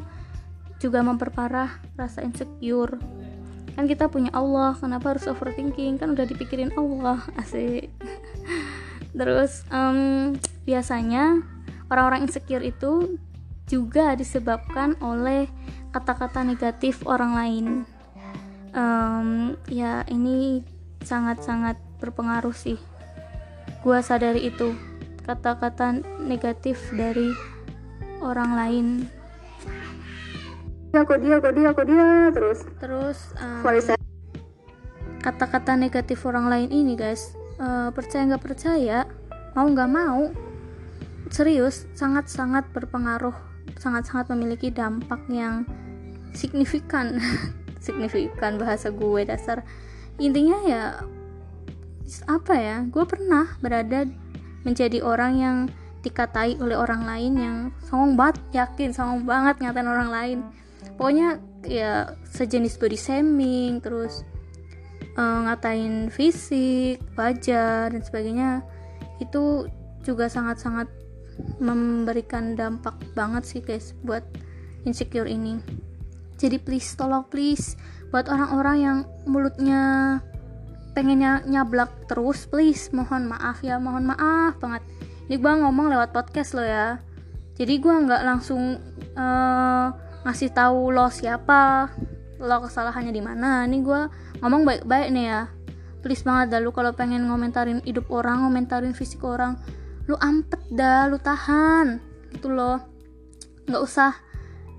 juga 0.78 1.00
memperparah 1.00 1.80
rasa 1.96 2.20
insecure. 2.20 3.00
Kan 3.74 3.90
kita 3.90 4.06
punya 4.06 4.30
Allah 4.30 4.76
kenapa 4.78 5.16
harus 5.16 5.26
overthinking? 5.26 5.98
Kan 5.98 6.14
udah 6.14 6.28
dipikirin 6.28 6.70
Allah 6.78 7.24
asik 7.40 7.90
terus 9.14 9.62
um, 9.70 10.34
biasanya 10.66 11.40
orang-orang 11.88 12.26
insecure 12.26 12.62
itu 12.66 13.16
juga 13.64 14.12
disebabkan 14.18 14.98
oleh 15.00 15.48
kata-kata 15.94 16.44
negatif 16.44 17.06
orang 17.06 17.32
lain. 17.32 17.66
Um, 18.74 19.54
ya 19.70 20.02
ini 20.10 20.66
sangat-sangat 21.06 21.78
berpengaruh 22.02 22.52
sih. 22.52 22.76
Gua 23.86 24.02
sadari 24.02 24.50
itu 24.50 24.74
kata-kata 25.22 26.02
negatif 26.18 26.90
dari 26.90 27.30
orang 28.18 28.50
lain. 28.58 28.86
Aku 30.94 31.14
dia 31.18 31.38
aku 31.38 31.50
dia 31.54 31.66
aku 31.70 31.82
dia 31.86 32.06
terus. 32.34 32.66
Terus 32.82 33.18
um, 33.38 33.62
kata-kata 35.22 35.78
negatif 35.78 36.20
orang 36.28 36.50
lain 36.52 36.68
ini 36.68 36.98
guys 36.98 37.32
uh, 37.58 37.90
percaya 37.94 38.22
nggak 38.28 38.44
percaya 38.44 38.98
mau 39.54 39.66
nggak 39.70 39.90
mau 39.90 40.30
serius 41.30 41.86
sangat-sangat 41.94 42.68
berpengaruh 42.74 43.34
sangat-sangat 43.78 44.30
memiliki 44.32 44.70
dampak 44.70 45.20
yang 45.30 45.64
signifikan. 46.34 47.18
Signifikan 47.84 48.56
bahasa 48.56 48.88
gue 48.88 49.28
dasar. 49.28 49.60
Intinya 50.16 50.56
ya 50.64 50.84
apa 52.24 52.54
ya 52.56 52.76
gue 52.88 53.04
pernah 53.04 53.56
berada 53.60 54.08
menjadi 54.64 55.04
orang 55.04 55.32
yang 55.36 55.56
dikatai 56.00 56.60
oleh 56.60 56.76
orang 56.76 57.04
lain 57.04 57.32
yang 57.36 57.56
songong 57.84 58.16
banget 58.16 58.40
yakin 58.52 58.92
songong 58.92 59.28
banget 59.28 59.60
ngatain 59.60 59.88
orang 59.88 60.08
lain. 60.08 60.38
Pokoknya 60.96 61.40
ya 61.64 62.16
sejenis 62.28 62.80
body 62.80 62.96
shaming 62.96 63.84
terus 63.84 64.24
uh, 65.18 65.38
ngatain 65.48 66.10
fisik 66.10 67.02
wajah 67.14 67.90
dan 67.90 68.02
sebagainya 68.02 68.62
itu 69.22 69.66
juga 70.04 70.28
sangat-sangat 70.28 70.90
memberikan 71.58 72.54
dampak 72.54 72.94
banget 73.16 73.42
sih 73.42 73.60
guys 73.64 73.96
buat 74.06 74.22
insecure 74.86 75.26
ini. 75.26 75.58
Jadi 76.38 76.60
please 76.60 76.94
tolong 76.94 77.26
please 77.26 77.78
buat 78.10 78.30
orang-orang 78.30 78.76
yang 78.78 78.98
mulutnya 79.26 79.82
pengennya 80.94 81.42
nyablak 81.50 82.06
terus 82.06 82.46
please 82.46 82.94
mohon 82.94 83.26
maaf 83.26 83.58
ya 83.66 83.82
mohon 83.82 84.06
maaf 84.06 84.58
banget. 84.62 84.82
Ini 85.26 85.40
gue 85.40 85.52
ngomong 85.64 85.90
lewat 85.90 86.14
podcast 86.14 86.54
lo 86.54 86.62
ya. 86.62 87.00
Jadi 87.54 87.80
gue 87.80 87.94
nggak 87.94 88.22
langsung 88.22 88.78
uh, 89.14 89.86
ngasih 90.26 90.50
tahu 90.54 90.94
lo 90.94 91.10
siapa 91.10 91.90
lo 92.44 92.64
kesalahannya 92.64 93.12
di 93.12 93.22
mana? 93.24 93.64
Ini 93.64 93.80
gue 93.80 94.00
ngomong 94.44 94.62
baik-baik 94.68 95.08
nih 95.10 95.24
ya. 95.26 95.42
Please 96.04 96.20
banget 96.20 96.52
dah 96.52 96.60
lu 96.60 96.70
kalau 96.70 96.92
pengen 96.92 97.24
ngomentarin 97.26 97.80
hidup 97.82 98.12
orang 98.12 98.44
ngomentarin 98.44 98.92
fisik 98.92 99.24
orang 99.24 99.56
lu 100.04 100.14
ampet 100.20 100.60
dah 100.68 101.08
lu 101.08 101.16
tahan. 101.16 101.98
Gitu 102.36 102.52
loh. 102.52 102.84
Nggak 103.64 103.82
usah 103.82 104.12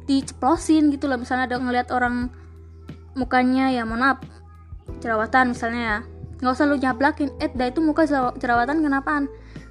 diceplosin 0.05 0.93
gitu 0.93 1.09
loh. 1.09 1.17
Misalnya 1.17 1.49
ada 1.49 1.57
ngeliat 1.57 1.89
orang 1.89 2.29
mukanya 3.17 3.71
ya 3.71 3.87
mohon 3.87 4.05
maaf 4.05 4.21
jerawatan 5.01 5.57
misalnya 5.57 5.81
ya. 5.81 5.97
Nggak 6.45 6.53
usah 6.53 6.65
lu 6.69 6.77
nyablakin 6.77 7.29
eh 7.41 7.49
dah 7.49 7.67
itu 7.73 7.81
muka 7.81 8.05
jerawatan 8.37 8.85
kenapaan? 8.85 9.25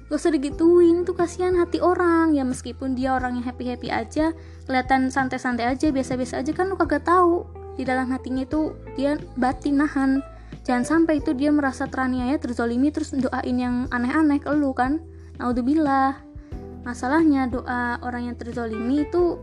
Gak 0.05 0.21
usah 0.21 0.29
digituin 0.29 1.01
tuh 1.01 1.17
kasihan 1.17 1.57
hati 1.57 1.81
orang. 1.81 2.37
Ya 2.37 2.45
meskipun 2.45 2.93
dia 2.93 3.17
orang 3.17 3.41
yang 3.41 3.45
happy 3.49 3.65
happy 3.73 3.89
aja 3.89 4.37
kelihatan 4.69 5.09
santai 5.09 5.41
santai 5.41 5.65
aja 5.65 5.89
biasa 5.89 6.13
biasa 6.13 6.45
aja 6.45 6.51
kan 6.53 6.69
lu 6.69 6.77
kagak 6.77 7.05
tahu 7.05 7.45
di 7.75 7.83
dalam 7.83 8.11
hatinya 8.11 8.43
itu 8.43 8.75
dia 8.95 9.19
batin 9.39 9.79
nahan. 9.79 10.11
Jangan 10.65 10.83
sampai 10.83 11.21
itu 11.21 11.37
dia 11.37 11.53
merasa 11.53 11.85
teraniaya 11.85 12.41
terzolimi 12.41 12.89
terus 12.89 13.13
doain 13.13 13.57
yang 13.59 13.85
aneh-aneh 13.93 14.41
ke 14.41 14.49
lu 14.51 14.73
kan. 14.73 15.03
Naudzubillah. 15.37 16.17
Masalahnya 16.81 17.49
doa 17.49 18.01
orang 18.01 18.33
yang 18.33 18.35
terzolimi 18.37 19.05
itu 19.05 19.37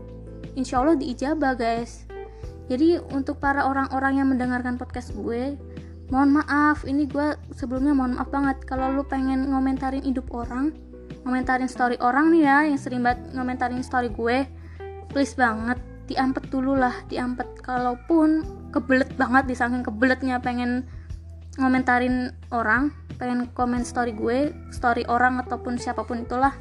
insya 0.59 0.83
Allah 0.83 0.99
diijabah 0.99 1.55
guys. 1.55 2.09
Jadi 2.67 2.99
untuk 3.11 3.39
para 3.39 3.67
orang-orang 3.67 4.19
yang 4.19 4.27
mendengarkan 4.31 4.75
podcast 4.75 5.15
gue 5.15 5.55
mohon 6.11 6.35
maaf. 6.35 6.83
Ini 6.83 7.07
gue 7.07 7.39
sebelumnya 7.55 7.95
mohon 7.95 8.19
maaf 8.19 8.27
banget. 8.31 8.63
Kalau 8.67 8.91
lu 8.91 9.03
pengen 9.07 9.47
ngomentarin 9.51 10.03
hidup 10.03 10.27
orang 10.35 10.75
ngomentarin 11.23 11.71
story 11.71 11.95
orang 12.03 12.35
nih 12.35 12.43
ya 12.43 12.57
yang 12.67 12.79
sering 12.79 13.01
banget 13.03 13.31
ngomentarin 13.31 13.79
story 13.79 14.11
gue 14.11 14.43
please 15.11 15.33
banget 15.35 15.79
diampet 16.07 16.47
dulu 16.51 16.75
lah 16.75 16.93
diampet. 17.07 17.47
Kalaupun 17.63 18.43
kebelet 18.75 19.11
banget 19.15 19.47
disangking 19.47 19.85
kebeletnya 19.85 20.39
pengen 20.43 20.83
ngomentarin 21.61 22.33
orang 22.49 22.89
pengen 23.21 23.45
komen 23.53 23.85
story 23.85 24.11
gue 24.11 24.51
story 24.73 25.05
orang 25.05 25.39
ataupun 25.45 25.77
siapa 25.77 26.03
pun 26.03 26.25
itulah. 26.25 26.53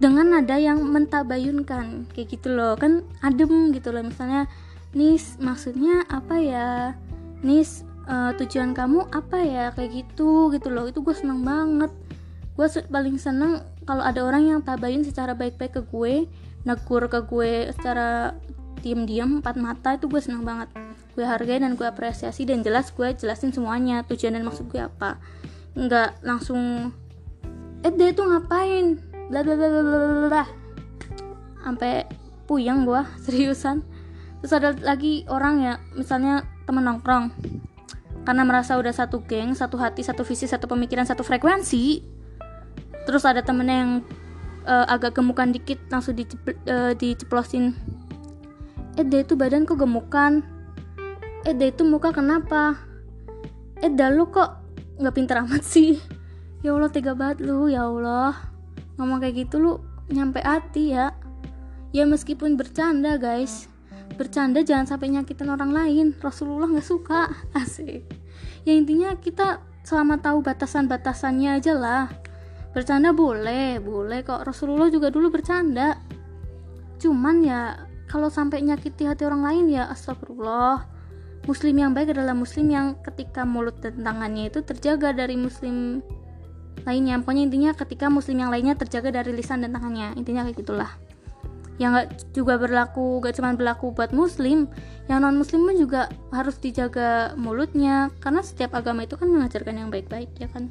Dengan 0.00 0.32
nada 0.32 0.56
yang 0.56 0.80
mentabayunkan 0.80 2.08
kayak 2.16 2.28
gitu 2.32 2.56
loh. 2.56 2.74
Kan 2.80 3.04
adem 3.20 3.70
gitu 3.76 3.92
loh. 3.92 4.00
Misalnya 4.00 4.48
nis 4.96 5.36
maksudnya 5.36 6.08
apa 6.08 6.40
ya? 6.40 6.96
Nis 7.44 7.84
uh, 8.08 8.32
tujuan 8.40 8.72
kamu 8.72 9.12
apa 9.12 9.38
ya? 9.44 9.64
Kayak 9.76 10.08
gitu 10.08 10.48
gitu 10.56 10.72
loh. 10.72 10.88
Itu 10.88 11.04
gue 11.04 11.12
seneng 11.12 11.44
banget. 11.44 11.92
Gue 12.56 12.66
paling 12.88 13.20
seneng 13.20 13.60
kalau 13.84 14.00
ada 14.00 14.24
orang 14.24 14.48
yang 14.48 14.60
tabayun 14.64 15.04
secara 15.04 15.36
baik-baik 15.36 15.76
ke 15.76 15.82
gue 15.84 16.14
negur 16.64 17.08
ke 17.08 17.24
gue 17.24 17.72
secara 17.72 18.36
diam-diam 18.80 19.40
empat 19.40 19.56
mata 19.60 19.96
itu 19.96 20.08
gue 20.08 20.20
seneng 20.20 20.44
banget. 20.44 20.68
Gue 21.12 21.24
hargai 21.26 21.60
dan 21.60 21.76
gue 21.76 21.84
apresiasi 21.84 22.48
dan 22.48 22.64
jelas 22.64 22.92
gue 22.92 23.12
jelasin 23.12 23.52
semuanya 23.52 24.04
tujuan 24.08 24.36
dan 24.36 24.44
maksud 24.44 24.68
gue 24.68 24.80
apa. 24.80 25.20
Nggak 25.76 26.24
langsung 26.24 26.92
eh 27.84 27.92
dia 27.92 28.12
tuh 28.12 28.28
ngapain? 28.28 29.00
Bla 29.28 29.40
bla 29.44 29.54
bla 29.56 29.68
bla 29.68 30.28
bla 30.28 30.44
sampai 31.60 32.08
puyeng 32.48 32.88
gue 32.88 33.02
seriusan. 33.24 33.84
Terus 34.40 34.52
ada 34.56 34.72
lagi 34.80 35.28
orang 35.28 35.54
ya 35.60 35.74
misalnya 35.92 36.48
temen 36.64 36.84
nongkrong. 36.84 37.32
Karena 38.24 38.44
merasa 38.44 38.76
udah 38.76 38.92
satu 38.92 39.24
geng 39.24 39.56
satu 39.56 39.80
hati 39.80 40.04
satu 40.04 40.24
visi 40.28 40.44
satu 40.44 40.68
pemikiran 40.68 41.08
satu 41.08 41.24
frekuensi 41.24 42.20
terus 43.04 43.24
ada 43.24 43.40
temennya 43.40 43.76
yang 43.80 43.92
uh, 44.66 44.86
agak 44.88 45.16
gemukan 45.16 45.52
dikit 45.54 45.78
langsung 45.88 46.16
uh, 46.16 46.92
diceplosin. 46.96 47.76
Eh 48.98 49.06
dia 49.06 49.22
itu 49.22 49.38
badan 49.38 49.64
kok 49.64 49.80
gemukan? 49.80 50.42
Eh 51.46 51.54
dia 51.56 51.72
itu 51.72 51.86
muka 51.86 52.12
kenapa? 52.12 52.76
Eh 53.80 53.88
dah 53.88 54.12
lu 54.12 54.28
kok 54.28 54.60
nggak 55.00 55.14
pinter 55.16 55.40
amat 55.46 55.62
sih? 55.64 55.96
Ya 56.60 56.76
Allah 56.76 56.92
tega 56.92 57.16
banget 57.16 57.44
lu 57.46 57.72
ya 57.72 57.88
Allah. 57.88 58.36
Ngomong 59.00 59.24
kayak 59.24 59.48
gitu 59.48 59.56
lu 59.56 59.72
nyampe 60.12 60.44
hati 60.44 60.92
ya. 60.92 61.16
Ya 61.96 62.04
meskipun 62.04 62.60
bercanda 62.60 63.16
guys. 63.16 63.70
Bercanda 64.20 64.60
jangan 64.60 64.84
sampai 64.84 65.16
nyakitin 65.16 65.48
orang 65.48 65.72
lain. 65.72 66.06
Rasulullah 66.20 66.68
nggak 66.68 66.84
suka. 66.84 67.32
Asik. 67.60 68.04
Ya 68.68 68.76
intinya 68.76 69.16
kita 69.16 69.64
selama 69.80 70.20
tahu 70.20 70.44
batasan-batasannya 70.44 71.56
aja 71.56 71.72
lah 71.72 72.12
bercanda 72.70 73.10
boleh 73.10 73.82
boleh 73.82 74.22
kok. 74.22 74.46
Rasulullah 74.46 74.88
juga 74.90 75.10
dulu 75.10 75.30
bercanda. 75.30 75.98
Cuman 77.00 77.42
ya 77.42 77.90
kalau 78.06 78.26
sampai 78.30 78.62
nyakiti 78.62 79.06
hati 79.06 79.26
orang 79.26 79.42
lain 79.42 79.64
ya 79.70 79.90
astagfirullah. 79.90 80.86
Muslim 81.48 81.74
yang 81.80 81.96
baik 81.96 82.12
adalah 82.12 82.36
muslim 82.36 82.68
yang 82.68 83.00
ketika 83.00 83.48
mulut 83.48 83.80
dan 83.80 83.96
tangannya 84.04 84.52
itu 84.52 84.60
terjaga 84.60 85.16
dari 85.16 85.40
muslim 85.40 86.04
lainnya. 86.84 87.16
Pokoknya 87.24 87.42
intinya 87.48 87.70
ketika 87.72 88.06
muslim 88.12 88.44
yang 88.44 88.52
lainnya 88.52 88.76
terjaga 88.76 89.22
dari 89.22 89.32
lisan 89.32 89.64
dan 89.64 89.72
tangannya. 89.72 90.14
Intinya 90.20 90.44
kayak 90.46 90.60
gitulah. 90.60 90.92
Yang 91.80 91.90
gak 91.96 92.08
juga 92.36 92.60
berlaku 92.60 93.24
gak 93.24 93.40
cuma 93.40 93.56
berlaku 93.56 93.96
buat 93.96 94.12
muslim. 94.12 94.68
Yang 95.08 95.18
non 95.24 95.36
muslim 95.40 95.64
pun 95.64 95.76
juga 95.80 96.12
harus 96.28 96.60
dijaga 96.60 97.32
mulutnya. 97.40 98.12
Karena 98.20 98.44
setiap 98.44 98.76
agama 98.76 99.08
itu 99.08 99.16
kan 99.16 99.32
mengajarkan 99.32 99.74
yang 99.80 99.88
baik-baik 99.88 100.28
ya 100.36 100.46
kan 100.52 100.68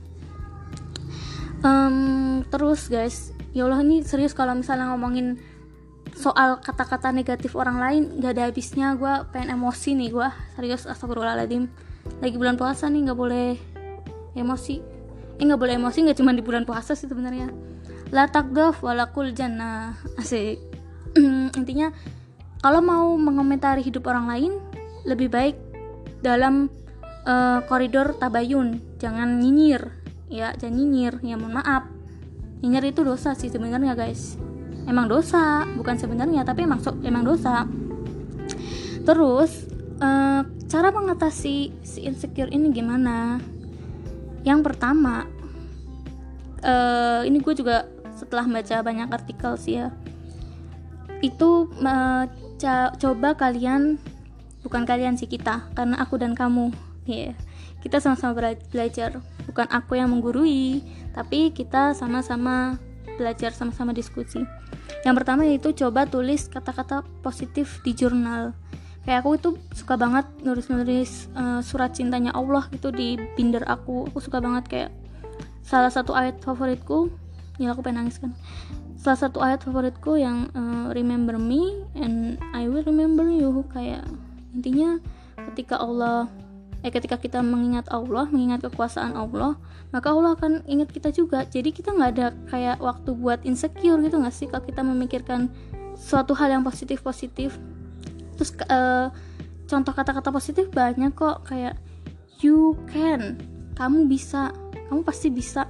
um, 1.63 2.42
terus 2.48 2.88
guys 2.88 3.32
ya 3.51 3.66
Allah 3.66 3.82
ini 3.82 4.06
serius 4.06 4.38
kalau 4.38 4.54
misalnya 4.54 4.94
ngomongin 4.94 5.42
soal 6.20 6.60
kata-kata 6.60 7.16
negatif 7.16 7.56
orang 7.56 7.80
lain 7.80 8.01
gak 8.20 8.36
ada 8.36 8.51
habisnya. 8.51 8.98
Gue 9.00 9.12
pengen 9.32 9.56
emosi 9.56 9.96
nih 9.96 10.10
gue 10.12 10.28
serius 10.58 10.84
astagfirullahaladzim. 10.84 11.72
Lagi 12.20 12.36
bulan 12.36 12.58
puasa 12.58 12.89
nih 12.89 13.10
nggak 13.10 13.20
boleh 13.20 13.56
emosi. 14.36 14.75
Eh 15.39 15.44
nggak 15.46 15.60
boleh 15.60 15.80
emosi 15.80 15.98
nggak 16.10 16.18
cuma 16.20 16.36
di 16.36 16.44
bulan 16.44 16.68
puasa 16.68 16.98
sih 16.98 17.08
sebenarnya. 17.08 17.48
La 18.12 18.28
takdaf 18.28 18.82
walakul 18.82 19.32
jannah 19.32 19.96
asik. 20.18 20.60
Intinya 21.60 21.94
kalau 22.60 22.84
mau 22.84 23.16
mengomentari 23.16 23.80
hidup 23.86 24.10
orang 24.12 24.28
lain 24.28 24.51
lebih 25.08 25.32
baik 25.32 25.56
dalam 26.20 26.68
uh, 27.24 27.63
koridor 27.70 28.18
tabayun. 28.20 28.84
Jangan 29.00 29.39
nyinyir 29.39 29.99
ya 30.29 30.53
jangan 30.55 30.77
nyinyir. 30.77 31.19
Ya 31.25 31.36
mohon 31.36 31.57
maaf. 31.57 31.89
Nyinyir 32.62 32.93
itu 32.93 33.01
dosa 33.03 33.33
sih 33.36 33.50
sebenarnya 33.50 33.98
guys. 33.98 34.38
Emang 34.86 35.09
dosa. 35.09 35.65
Bukan 35.75 35.98
sebenarnya 35.98 36.45
tapi 36.45 36.63
emang 36.63 36.79
so, 36.79 36.95
emang 37.03 37.25
dosa. 37.25 37.65
Terus 39.03 39.67
uh, 40.00 40.45
cara 40.69 40.89
mengatasi 40.93 41.74
si 41.81 42.00
insecure 42.05 42.53
ini 42.53 42.69
gimana? 42.69 43.41
Yang 44.45 44.71
pertama 44.71 45.27
uh, 46.63 47.21
ini 47.25 47.41
gue 47.41 47.53
juga 47.57 47.89
setelah 48.15 48.45
baca 48.48 48.77
banyak 48.86 49.09
artikel 49.09 49.53
sih 49.57 49.81
ya. 49.81 49.89
Itu 51.19 51.67
uh, 51.81 52.25
coba 53.01 53.36
kalian 53.36 54.00
bukan 54.63 54.83
kalian 54.83 55.15
sih 55.15 55.27
kita 55.27 55.71
karena 55.74 56.00
aku 56.00 56.21
dan 56.21 56.38
kamu. 56.38 56.71
Ya 57.09 57.33
yeah. 57.33 57.49
Kita 57.79 58.03
sama-sama 58.03 58.55
belajar. 58.71 59.19
Bukan 59.48 59.67
aku 59.71 59.98
yang 59.98 60.12
menggurui 60.13 60.83
tapi 61.15 61.50
kita 61.51 61.98
sama-sama 61.98 62.77
belajar 63.19 63.51
sama-sama 63.51 63.91
diskusi. 63.91 64.39
Yang 65.03 65.15
pertama 65.24 65.48
yaitu 65.48 65.75
coba 65.75 66.07
tulis 66.07 66.48
kata-kata 66.48 67.03
positif 67.24 67.83
di 67.83 67.91
jurnal. 67.91 68.55
Kayak 69.03 69.25
aku 69.25 69.29
itu 69.36 69.50
suka 69.75 69.95
banget 69.95 70.27
nulis-nulis 70.43 71.31
uh, 71.33 71.63
surat 71.63 71.95
cintanya 71.95 72.36
Allah 72.36 72.67
gitu 72.71 72.91
di 72.91 73.15
binder 73.36 73.63
aku. 73.67 74.07
Aku 74.12 74.19
suka 74.19 74.39
banget 74.43 74.63
kayak 74.67 74.91
salah 75.63 75.91
satu 75.91 76.15
ayat 76.15 76.39
favoritku 76.43 77.13
ya 77.59 77.75
aku 77.75 77.83
pengen 77.83 78.07
nangis 78.07 78.19
kan. 78.19 78.31
Salah 79.00 79.19
satu 79.19 79.39
ayat 79.39 79.63
favoritku 79.63 80.19
yang 80.19 80.51
uh, 80.55 80.91
remember 80.91 81.36
me 81.39 81.80
and 81.95 82.39
I 82.51 82.67
will 82.67 82.84
remember 82.84 83.27
you 83.27 83.63
kayak 83.71 84.04
intinya 84.51 84.99
ketika 85.51 85.80
Allah 85.80 86.27
eh 86.80 86.92
ketika 86.96 87.20
kita 87.20 87.44
mengingat 87.44 87.92
Allah 87.92 88.32
mengingat 88.32 88.63
kekuasaan 88.63 89.12
Allah 89.20 89.60
maka 89.89 90.13
Allah 90.13 90.38
akan 90.38 90.63
ingat 90.70 90.94
kita 90.94 91.10
juga. 91.10 91.44
Jadi 91.50 91.74
kita 91.74 91.92
nggak 91.92 92.12
ada 92.15 92.28
kayak 92.48 92.78
waktu 92.80 93.10
buat 93.18 93.42
insecure 93.44 94.00
gitu 94.06 94.22
nggak 94.22 94.36
sih 94.36 94.48
kalau 94.48 94.63
kita 94.63 94.82
memikirkan 94.86 95.50
suatu 95.98 96.32
hal 96.38 96.54
yang 96.54 96.63
positif 96.63 97.04
positif 97.04 97.60
terus 98.39 98.56
uh, 98.72 99.12
contoh 99.68 99.92
kata-kata 99.92 100.32
positif 100.32 100.72
banyak 100.72 101.12
kok. 101.12 101.44
Kayak 101.50 101.76
you 102.39 102.80
can. 102.88 103.36
Kamu 103.76 104.08
bisa. 104.08 104.56
Kamu 104.88 105.04
pasti 105.04 105.28
bisa. 105.28 105.68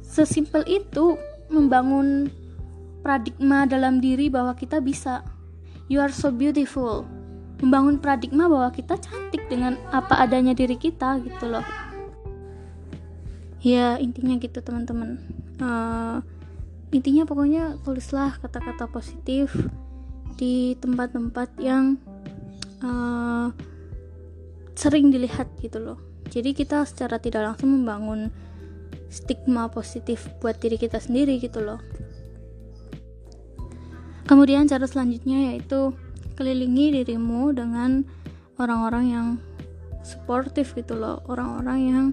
Sesimpel 0.00 0.64
itu 0.68 1.16
membangun 1.52 2.32
paradigma 3.04 3.68
dalam 3.68 4.00
diri 4.00 4.32
bahwa 4.32 4.56
kita 4.56 4.80
bisa. 4.80 5.20
You 5.90 6.00
are 6.00 6.14
so 6.14 6.32
beautiful. 6.32 7.04
Membangun 7.62 8.02
paradigma 8.02 8.50
bahwa 8.50 8.74
kita 8.74 8.98
cantik 8.98 9.46
dengan 9.46 9.78
apa 9.94 10.18
adanya 10.18 10.52
diri 10.52 10.74
kita 10.74 11.22
gitu 11.22 11.46
loh. 11.46 11.64
Ya 13.62 13.96
intinya 14.02 14.34
gitu 14.42 14.58
teman-teman. 14.58 15.22
Uh, 15.62 16.18
intinya 16.90 17.22
pokoknya 17.22 17.78
tulislah 17.86 18.34
kata-kata 18.42 18.90
positif 18.90 19.54
di 20.34 20.74
tempat-tempat 20.82 21.54
yang 21.62 21.96
uh, 22.82 23.54
sering 24.74 25.14
dilihat 25.14 25.46
gitu 25.62 25.78
loh. 25.78 25.98
Jadi 26.34 26.50
kita 26.52 26.82
secara 26.82 27.22
tidak 27.22 27.54
langsung 27.54 27.70
membangun 27.70 28.34
stigma 29.06 29.70
positif 29.70 30.26
buat 30.42 30.58
diri 30.58 30.80
kita 30.80 30.98
sendiri 30.98 31.36
gitu 31.38 31.60
loh 31.60 31.78
kemudian 34.32 34.64
cara 34.64 34.88
selanjutnya 34.88 35.52
yaitu 35.52 35.92
kelilingi 36.34 37.00
dirimu 37.00 37.52
dengan 37.52 38.04
orang-orang 38.60 39.04
yang 39.08 39.26
supportive 40.02 40.68
gitu 40.74 40.98
loh. 40.98 41.22
Orang-orang 41.30 41.78
yang 41.80 42.06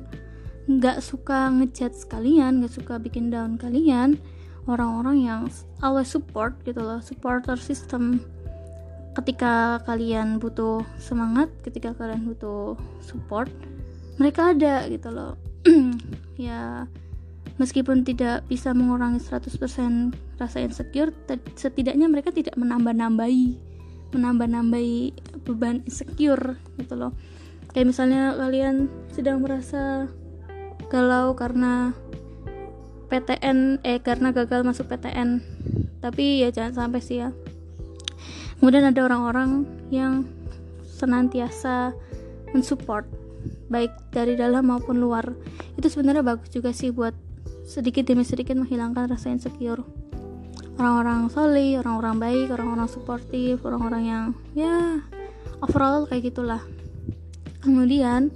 nggak 0.70 1.02
suka 1.02 1.50
ngejat 1.50 1.98
sekalian 1.98 2.62
nggak 2.62 2.74
suka 2.74 3.02
bikin 3.02 3.34
down 3.34 3.58
kalian. 3.58 4.22
Orang-orang 4.70 5.26
yang 5.26 5.42
always 5.82 6.10
support 6.10 6.54
gitu 6.64 6.80
loh. 6.80 7.02
Supporter 7.02 7.58
system. 7.58 8.22
Ketika 9.18 9.82
kalian 9.84 10.38
butuh 10.38 10.86
semangat 11.02 11.50
ketika 11.66 11.92
kalian 11.98 12.30
butuh 12.30 12.78
support 13.02 13.50
mereka 14.22 14.54
ada 14.54 14.86
gitu 14.88 15.10
loh. 15.10 15.34
Ya 16.40 16.88
meskipun 17.60 18.08
tidak 18.08 18.48
bisa 18.48 18.72
mengurangi 18.72 19.20
100% 19.20 19.60
rasa 20.40 20.58
insecure 20.64 21.12
setidaknya 21.60 22.08
mereka 22.08 22.32
tidak 22.32 22.56
menambah-nambahi 22.56 23.69
menambah-nambahi 24.14 25.14
beban 25.46 25.86
insecure 25.86 26.58
gitu 26.78 26.94
loh. 26.98 27.14
Kayak 27.74 27.94
misalnya 27.94 28.34
kalian 28.34 28.90
sedang 29.14 29.46
merasa 29.46 30.10
galau 30.90 31.38
karena 31.38 31.94
PTN 33.10 33.82
eh 33.86 34.02
karena 34.02 34.34
gagal 34.34 34.66
masuk 34.66 34.90
PTN 34.90 35.42
tapi 36.02 36.46
ya 36.46 36.50
jangan 36.50 36.88
sampai 36.88 37.02
sih 37.02 37.22
ya. 37.22 37.30
Kemudian 38.58 38.86
ada 38.90 39.06
orang-orang 39.06 39.64
yang 39.94 40.28
senantiasa 40.84 41.96
mensupport 42.52 43.08
baik 43.72 43.94
dari 44.12 44.36
dalam 44.36 44.68
maupun 44.68 45.00
luar. 45.00 45.32
Itu 45.78 45.88
sebenarnya 45.88 46.26
bagus 46.26 46.50
juga 46.52 46.76
sih 46.76 46.92
buat 46.92 47.16
sedikit 47.70 48.10
demi 48.10 48.26
sedikit 48.26 48.58
menghilangkan 48.58 49.14
rasa 49.14 49.30
insecure 49.30 49.86
orang-orang 50.80 51.28
solid, 51.28 51.84
orang-orang 51.84 52.16
baik, 52.18 52.48
orang-orang 52.56 52.88
suportif, 52.88 53.60
orang-orang 53.68 54.04
yang 54.08 54.24
ya 54.56 55.04
overall 55.60 56.08
kayak 56.08 56.32
gitulah. 56.32 56.64
Kemudian 57.60 58.32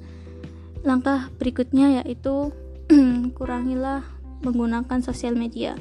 langkah 0.83 1.31
berikutnya 1.39 2.03
yaitu 2.03 2.51
kurangilah 3.39 4.03
menggunakan 4.43 4.99
sosial 4.99 5.39
media. 5.39 5.79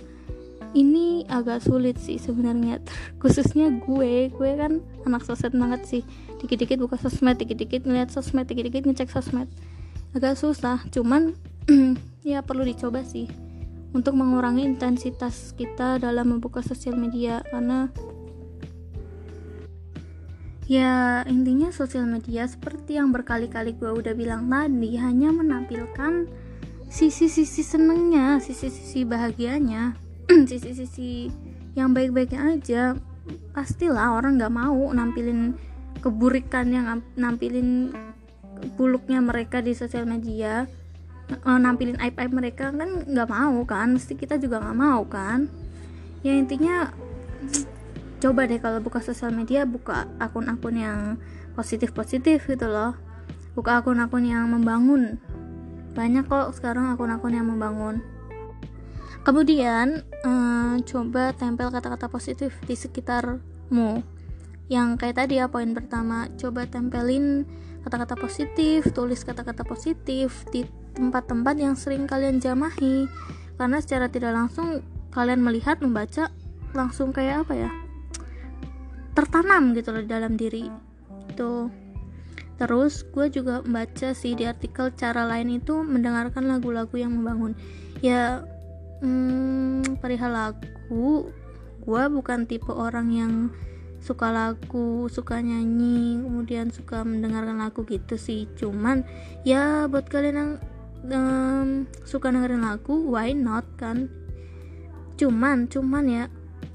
Ini 0.73 1.29
agak 1.29 1.67
sulit 1.67 2.01
sih 2.01 2.17
sebenarnya, 2.17 2.81
khususnya 3.21 3.69
gue, 3.69 4.31
gue 4.33 4.51
kan 4.57 4.81
anak 5.05 5.27
sosmed 5.27 5.59
banget 5.59 5.83
sih. 5.85 6.03
Dikit-dikit 6.41 6.79
buka 6.81 6.97
sosmed, 6.97 7.37
dikit-dikit 7.37 7.85
ngeliat 7.85 8.09
sosmed, 8.09 8.49
dikit-dikit 8.49 8.87
ngecek 8.89 9.11
sosmed. 9.13 9.51
Agak 10.17 10.39
susah, 10.39 10.81
cuman 10.89 11.37
ya 12.25 12.41
perlu 12.41 12.65
dicoba 12.65 13.05
sih 13.05 13.52
untuk 13.93 14.17
mengurangi 14.17 14.65
intensitas 14.65 15.53
kita 15.57 16.01
dalam 16.01 16.37
membuka 16.37 16.65
sosial 16.65 16.97
media 16.97 17.45
karena 17.53 17.93
ya 20.65 21.21
intinya 21.29 21.69
sosial 21.69 22.09
media 22.09 22.49
seperti 22.49 22.97
yang 22.97 23.13
berkali-kali 23.13 23.77
gue 23.77 23.93
udah 23.93 24.17
bilang 24.17 24.49
tadi 24.49 24.97
hanya 24.97 25.29
menampilkan 25.29 26.29
sisi-sisi 26.89 27.61
senengnya 27.61 28.41
sisi-sisi 28.41 29.05
bahagianya 29.05 29.93
sisi-sisi 30.51 31.29
yang 31.77 31.93
baik-baiknya 31.93 32.41
aja 32.57 32.83
pastilah 33.53 34.17
orang 34.17 34.41
nggak 34.41 34.53
mau 34.53 34.93
nampilin 34.93 35.57
keburikan 36.01 36.73
yang 36.73 37.05
nampilin 37.15 37.93
buluknya 38.77 39.21
mereka 39.21 39.61
di 39.61 39.77
sosial 39.77 40.09
media 40.09 40.67
uh, 41.43 41.59
nampilin 41.59 41.97
aib 42.03 42.17
aib 42.21 42.33
mereka 42.33 42.69
kan 42.71 43.09
nggak 43.09 43.29
mau 43.29 43.65
kan? 43.65 43.97
Mesti 43.97 44.13
kita 44.19 44.37
juga 44.37 44.61
nggak 44.61 44.79
mau 44.79 45.03
kan? 45.09 45.49
Ya 46.23 46.37
intinya 46.37 46.93
coba 48.23 48.47
deh 48.47 48.63
kalau 48.63 48.79
buka 48.79 49.03
sosial 49.03 49.35
media 49.35 49.67
buka 49.67 50.07
akun-akun 50.23 50.77
yang 50.79 51.01
positif-positif 51.59 52.47
gitu 52.47 52.67
loh. 52.71 52.95
Buka 53.59 53.83
akun-akun 53.83 54.25
yang 54.25 54.49
membangun. 54.49 55.19
Banyak 55.93 56.31
kok 56.31 56.57
sekarang 56.57 56.95
akun-akun 56.95 57.35
yang 57.35 57.51
membangun. 57.51 58.01
Kemudian 59.23 60.03
eh, 60.07 60.75
coba 60.83 61.31
tempel 61.35 61.71
kata-kata 61.71 62.11
positif 62.11 62.57
di 62.67 62.75
sekitarmu. 62.75 64.03
Yang 64.71 64.89
kayak 64.99 65.17
tadi 65.19 65.39
ya 65.39 65.47
poin 65.53 65.75
pertama 65.77 66.31
coba 66.39 66.65
tempelin 66.65 67.45
kata-kata 67.83 68.15
positif 68.15 68.87
tulis 68.95 69.27
kata-kata 69.27 69.67
positif 69.67 70.47
di 70.55 70.63
tempat-tempat 70.93 71.55
yang 71.59 71.75
sering 71.75 72.05
kalian 72.09 72.39
jamahi. 72.39 73.09
Karena 73.57 73.79
secara 73.81 74.09
tidak 74.09 74.33
langsung 74.37 74.81
kalian 75.13 75.45
melihat 75.45 75.81
membaca 75.81 76.33
langsung 76.73 77.13
kayak 77.13 77.49
apa 77.49 77.55
ya? 77.69 77.71
Tertanam 79.13 79.77
gitu 79.77 79.93
loh 79.93 80.05
dalam 80.05 80.37
diri. 80.37 80.69
Itu 81.29 81.69
terus 82.61 83.03
gue 83.11 83.27
juga 83.27 83.65
membaca 83.67 84.15
sih 84.15 84.39
di 84.39 84.47
artikel 84.47 84.95
cara 84.95 85.27
lain 85.27 85.59
itu 85.59 85.83
mendengarkan 85.83 86.49
lagu-lagu 86.49 86.95
yang 86.95 87.13
membangun. 87.13 87.59
Ya 88.01 88.47
hmm, 89.03 89.99
perihal 89.99 90.33
lagu 90.33 91.29
gue 91.83 92.03
bukan 92.07 92.47
tipe 92.47 92.71
orang 92.71 93.11
yang 93.11 93.33
suka 94.03 94.35
lagu, 94.35 95.07
suka 95.07 95.39
nyanyi, 95.39 96.19
kemudian 96.19 96.75
suka 96.75 97.07
mendengarkan 97.07 97.63
lagu 97.63 97.87
gitu 97.87 98.19
sih. 98.19 98.51
Cuman 98.59 99.07
ya 99.47 99.87
buat 99.87 100.11
kalian 100.11 100.37
yang 100.37 100.53
um, 101.11 101.87
suka 102.07 102.31
dengerin 102.31 102.63
lagu, 102.63 102.95
why 103.11 103.35
not 103.35 103.67
kan? 103.75 104.07
Cuman, 105.19 105.67
cuman 105.67 106.05
ya 106.07 106.25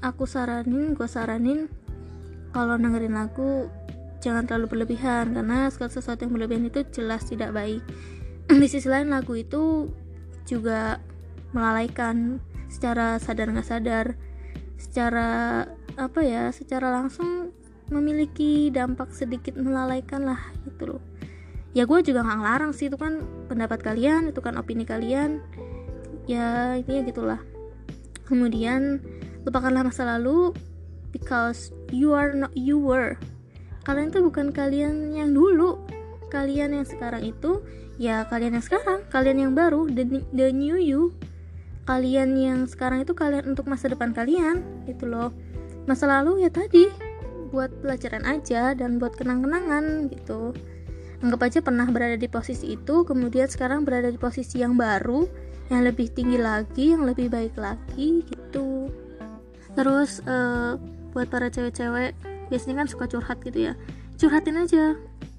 aku 0.04 0.28
saranin, 0.28 0.92
gue 0.92 1.08
saranin 1.08 1.68
kalau 2.52 2.80
dengerin 2.80 3.16
lagu 3.16 3.68
jangan 4.18 4.48
terlalu 4.48 4.78
berlebihan 4.78 5.30
karena 5.30 5.70
segala 5.70 5.94
sesuatu 5.94 6.26
yang 6.26 6.32
berlebihan 6.34 6.64
itu 6.68 6.80
jelas 6.92 7.24
tidak 7.28 7.54
baik. 7.54 7.82
Di 8.60 8.68
sisi 8.68 8.88
lain 8.88 9.12
lagu 9.12 9.36
itu 9.36 9.92
juga 10.48 11.00
melalaikan 11.52 12.40
secara 12.68 13.16
sadar 13.16 13.52
nggak 13.52 13.68
sadar, 13.68 14.06
secara 14.76 15.64
apa 15.98 16.20
ya 16.22 16.52
secara 16.54 16.92
langsung 16.94 17.50
memiliki 17.88 18.68
dampak 18.68 19.10
sedikit 19.16 19.56
melalaikan 19.56 20.28
lah 20.28 20.40
gitu 20.68 20.96
loh 20.96 21.02
ya 21.76 21.84
gue 21.84 21.98
juga 22.00 22.24
nggak 22.24 22.38
ngelarang 22.40 22.72
sih 22.72 22.88
itu 22.88 22.96
kan 22.96 23.24
pendapat 23.48 23.84
kalian 23.84 24.32
itu 24.32 24.40
kan 24.40 24.56
opini 24.56 24.88
kalian. 24.88 25.44
Ya 26.28 26.76
intinya 26.76 27.02
gitulah. 27.08 27.40
Kemudian 28.28 29.00
lupakanlah 29.48 29.88
masa 29.88 30.04
lalu 30.04 30.52
because 31.12 31.72
you 31.88 32.12
are 32.12 32.36
not 32.36 32.52
you 32.52 32.76
were. 32.76 33.16
Kalian 33.88 34.12
tuh 34.12 34.24
bukan 34.28 34.52
kalian 34.52 35.16
yang 35.16 35.32
dulu. 35.32 35.80
Kalian 36.28 36.76
yang 36.76 36.84
sekarang 36.84 37.24
itu 37.24 37.64
ya 37.96 38.28
kalian 38.28 38.60
yang 38.60 38.64
sekarang. 38.64 39.00
Kalian 39.08 39.48
yang 39.48 39.52
baru 39.56 39.88
the, 39.88 40.04
the 40.36 40.52
new 40.52 40.76
you. 40.76 41.16
Kalian 41.88 42.36
yang 42.36 42.68
sekarang 42.68 43.00
itu 43.00 43.16
kalian 43.16 43.48
untuk 43.56 43.64
masa 43.64 43.88
depan 43.88 44.12
kalian 44.12 44.60
gitu 44.84 45.08
loh. 45.08 45.32
Masa 45.88 46.04
lalu 46.04 46.44
ya 46.44 46.52
tadi 46.52 46.92
buat 47.48 47.72
pelajaran 47.80 48.28
aja 48.28 48.76
dan 48.76 49.00
buat 49.00 49.16
kenang-kenangan 49.16 50.12
gitu 50.12 50.52
anggap 51.18 51.40
aja 51.50 51.58
pernah 51.58 51.86
berada 51.90 52.14
di 52.14 52.30
posisi 52.30 52.78
itu 52.78 53.02
kemudian 53.02 53.50
sekarang 53.50 53.82
berada 53.82 54.06
di 54.06 54.18
posisi 54.20 54.62
yang 54.62 54.78
baru 54.78 55.26
yang 55.68 55.84
lebih 55.84 56.08
tinggi 56.14 56.38
lagi 56.38 56.94
yang 56.94 57.04
lebih 57.04 57.28
baik 57.28 57.58
lagi 57.58 58.24
gitu. 58.24 58.88
Terus 59.74 60.22
uh, 60.24 60.78
buat 61.12 61.28
para 61.28 61.50
cewek-cewek 61.50 62.14
biasanya 62.48 62.84
kan 62.84 62.88
suka 62.88 63.04
curhat 63.10 63.42
gitu 63.42 63.72
ya. 63.72 63.74
Curhatin 64.16 64.62
aja 64.62 64.84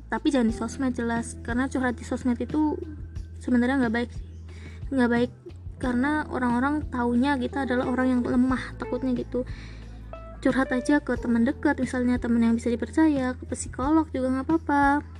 tapi 0.09 0.29
jangan 0.29 0.51
di 0.51 0.55
sosmed 0.55 0.93
jelas. 0.93 1.39
Karena 1.41 1.71
curhat 1.71 1.95
di 1.95 2.03
sosmed 2.03 2.37
itu 2.37 2.75
sebenarnya 3.39 3.87
nggak 3.87 3.93
baik 3.95 4.11
nggak 4.89 5.09
baik 5.09 5.31
karena 5.79 6.27
orang-orang 6.27 6.83
taunya 6.91 7.39
kita 7.39 7.63
adalah 7.63 7.87
orang 7.87 8.19
yang 8.19 8.21
lemah 8.21 8.75
takutnya 8.75 9.15
gitu. 9.15 9.47
Curhat 10.43 10.75
aja 10.75 10.99
ke 10.99 11.15
teman 11.15 11.47
dekat 11.47 11.79
misalnya 11.79 12.19
teman 12.19 12.43
yang 12.43 12.55
bisa 12.59 12.67
dipercaya 12.67 13.33
ke 13.35 13.43
psikolog 13.47 14.07
juga 14.11 14.27
nggak 14.39 14.45
apa-apa 14.45 15.18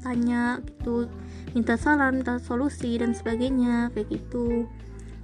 tanya 0.00 0.58
gitu 0.64 1.06
minta 1.52 1.74
saran 1.74 2.22
minta 2.22 2.38
solusi 2.38 2.98
dan 2.98 3.12
sebagainya 3.14 3.90
kayak 3.94 4.08
gitu. 4.10 4.66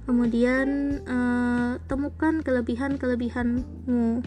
Kemudian 0.07 0.99
uh, 1.03 1.79
temukan 1.91 2.39
kelebihan 2.39 2.95
kelebihanmu 2.95 4.23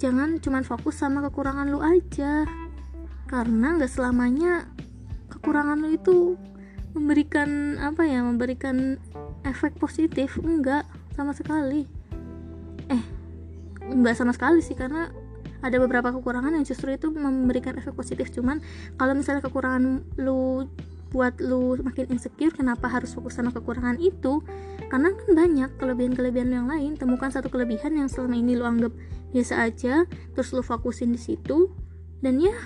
jangan 0.00 0.40
cuma 0.40 0.64
fokus 0.64 1.00
sama 1.00 1.20
kekurangan 1.28 1.68
lu 1.68 1.80
aja. 1.84 2.48
Karena 3.28 3.76
nggak 3.76 3.92
selamanya 3.92 4.68
kekurangan 5.28 5.76
lu 5.84 5.88
itu 5.96 6.16
memberikan 6.96 7.76
apa 7.76 8.08
ya 8.08 8.24
memberikan 8.24 8.96
efek 9.44 9.76
positif. 9.76 10.40
Enggak 10.40 10.88
sama 11.12 11.36
sekali. 11.36 11.84
Eh 12.88 13.02
nggak 13.88 14.16
sama 14.16 14.32
sekali 14.32 14.60
sih 14.60 14.76
karena 14.76 15.12
ada 15.62 15.76
beberapa 15.82 16.14
kekurangan 16.14 16.54
yang 16.54 16.64
justru 16.66 16.94
itu 16.94 17.10
memberikan 17.10 17.74
efek 17.78 17.94
positif. 17.94 18.30
Cuman 18.30 18.62
kalau 18.94 19.14
misalnya 19.14 19.42
kekurangan 19.42 20.04
lu 20.20 20.70
buat 21.08 21.40
lu 21.40 21.80
makin 21.80 22.12
insecure 22.12 22.52
kenapa 22.52 22.84
harus 22.84 23.16
fokus 23.16 23.40
sama 23.40 23.50
kekurangan 23.50 23.96
itu? 23.98 24.44
Karena 24.92 25.12
kan 25.12 25.28
banyak 25.32 25.70
kelebihan-kelebihan 25.80 26.50
yang 26.52 26.66
lain. 26.68 26.94
Temukan 26.94 27.32
satu 27.32 27.48
kelebihan 27.48 27.96
yang 27.96 28.08
selama 28.12 28.36
ini 28.36 28.54
lu 28.54 28.64
anggap 28.64 28.92
biasa 29.32 29.60
aja 29.68 30.08
terus 30.32 30.52
lu 30.56 30.64
fokusin 30.64 31.12
di 31.12 31.20
situ 31.20 31.68
dan 32.24 32.40
ya 32.40 32.56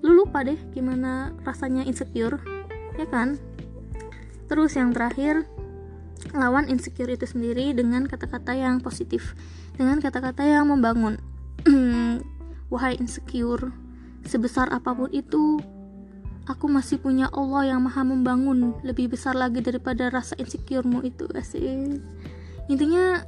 lu 0.00 0.24
lupa 0.24 0.40
deh 0.40 0.56
gimana 0.72 1.36
rasanya 1.44 1.84
insecure 1.84 2.38
ya 2.96 3.06
kan? 3.08 3.40
Terus 4.48 4.72
yang 4.76 4.96
terakhir 4.96 5.44
lawan 6.32 6.68
insecure 6.68 7.12
itu 7.12 7.24
sendiri 7.28 7.72
dengan 7.76 8.04
kata-kata 8.08 8.56
yang 8.56 8.80
positif 8.80 9.36
dengan 9.76 10.02
kata-kata 10.02 10.44
yang 10.44 10.68
membangun. 10.68 11.20
Wahai 12.68 13.00
insecure, 13.00 13.72
sebesar 14.28 14.68
apa 14.68 14.92
pun 14.92 15.08
itu, 15.08 15.56
aku 16.44 16.68
masih 16.68 17.00
punya 17.00 17.32
Allah 17.32 17.72
yang 17.72 17.84
maha 17.84 18.04
membangun 18.04 18.76
lebih 18.84 19.12
besar 19.12 19.32
lagi 19.32 19.64
daripada 19.64 20.12
rasa 20.12 20.36
insecuremu 20.36 21.00
itu 21.04 21.24
asik. 21.32 22.00
Intinya 22.68 23.24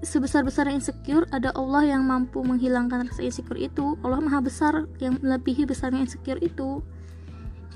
sebesar-besar 0.00 0.70
insecure 0.72 1.28
ada 1.34 1.52
Allah 1.52 1.84
yang 1.84 2.06
mampu 2.08 2.40
menghilangkan 2.40 3.12
rasa 3.12 3.24
insecure 3.24 3.60
itu. 3.60 3.96
Allah 4.00 4.20
maha 4.24 4.40
besar 4.40 4.88
yang 5.04 5.20
melebihi 5.20 5.68
besarnya 5.68 6.04
insecure 6.04 6.40
itu. 6.40 6.80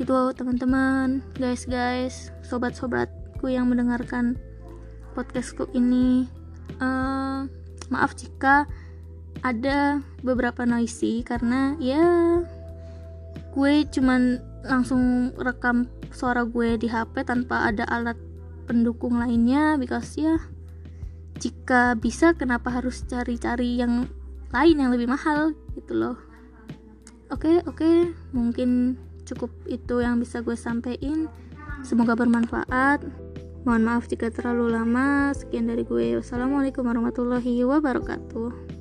Gitu 0.00 0.16
teman-teman, 0.32 1.20
guys-guys, 1.36 2.32
sobat-sobatku 2.40 3.52
yang 3.52 3.68
mendengarkan 3.68 4.40
podcastku 5.12 5.68
ini. 5.76 6.24
Uh, 6.80 7.44
maaf 7.92 8.16
jika 8.16 8.64
ada 9.40 10.04
beberapa 10.20 10.68
noisy 10.68 11.24
karena 11.24 11.74
ya 11.80 12.04
gue 13.56 13.74
cuman 13.88 14.38
langsung 14.62 15.34
rekam 15.40 15.88
suara 16.12 16.44
gue 16.44 16.76
di 16.76 16.86
HP 16.86 17.24
tanpa 17.24 17.72
ada 17.72 17.88
alat 17.88 18.16
pendukung 18.68 19.18
lainnya 19.18 19.80
because 19.80 20.14
ya 20.20 20.38
jika 21.40 21.98
bisa 21.98 22.36
kenapa 22.36 22.70
harus 22.70 23.02
cari-cari 23.08 23.80
yang 23.80 24.06
lain 24.52 24.76
yang 24.78 24.92
lebih 24.92 25.08
mahal 25.10 25.56
gitu 25.74 25.96
loh 25.96 26.16
oke 27.32 27.42
okay, 27.42 27.56
oke 27.66 27.82
okay. 27.82 27.96
mungkin 28.30 29.00
cukup 29.26 29.50
itu 29.66 30.04
yang 30.04 30.22
bisa 30.22 30.44
gue 30.44 30.54
sampaikan 30.54 31.26
semoga 31.82 32.14
bermanfaat 32.14 33.02
Mohon 33.62 33.82
maaf 33.86 34.10
jika 34.10 34.26
terlalu 34.26 34.74
lama. 34.74 35.30
Sekian 35.38 35.70
dari 35.70 35.86
gue. 35.86 36.18
Wassalamualaikum 36.18 36.82
warahmatullahi 36.82 37.62
wabarakatuh. 37.62 38.71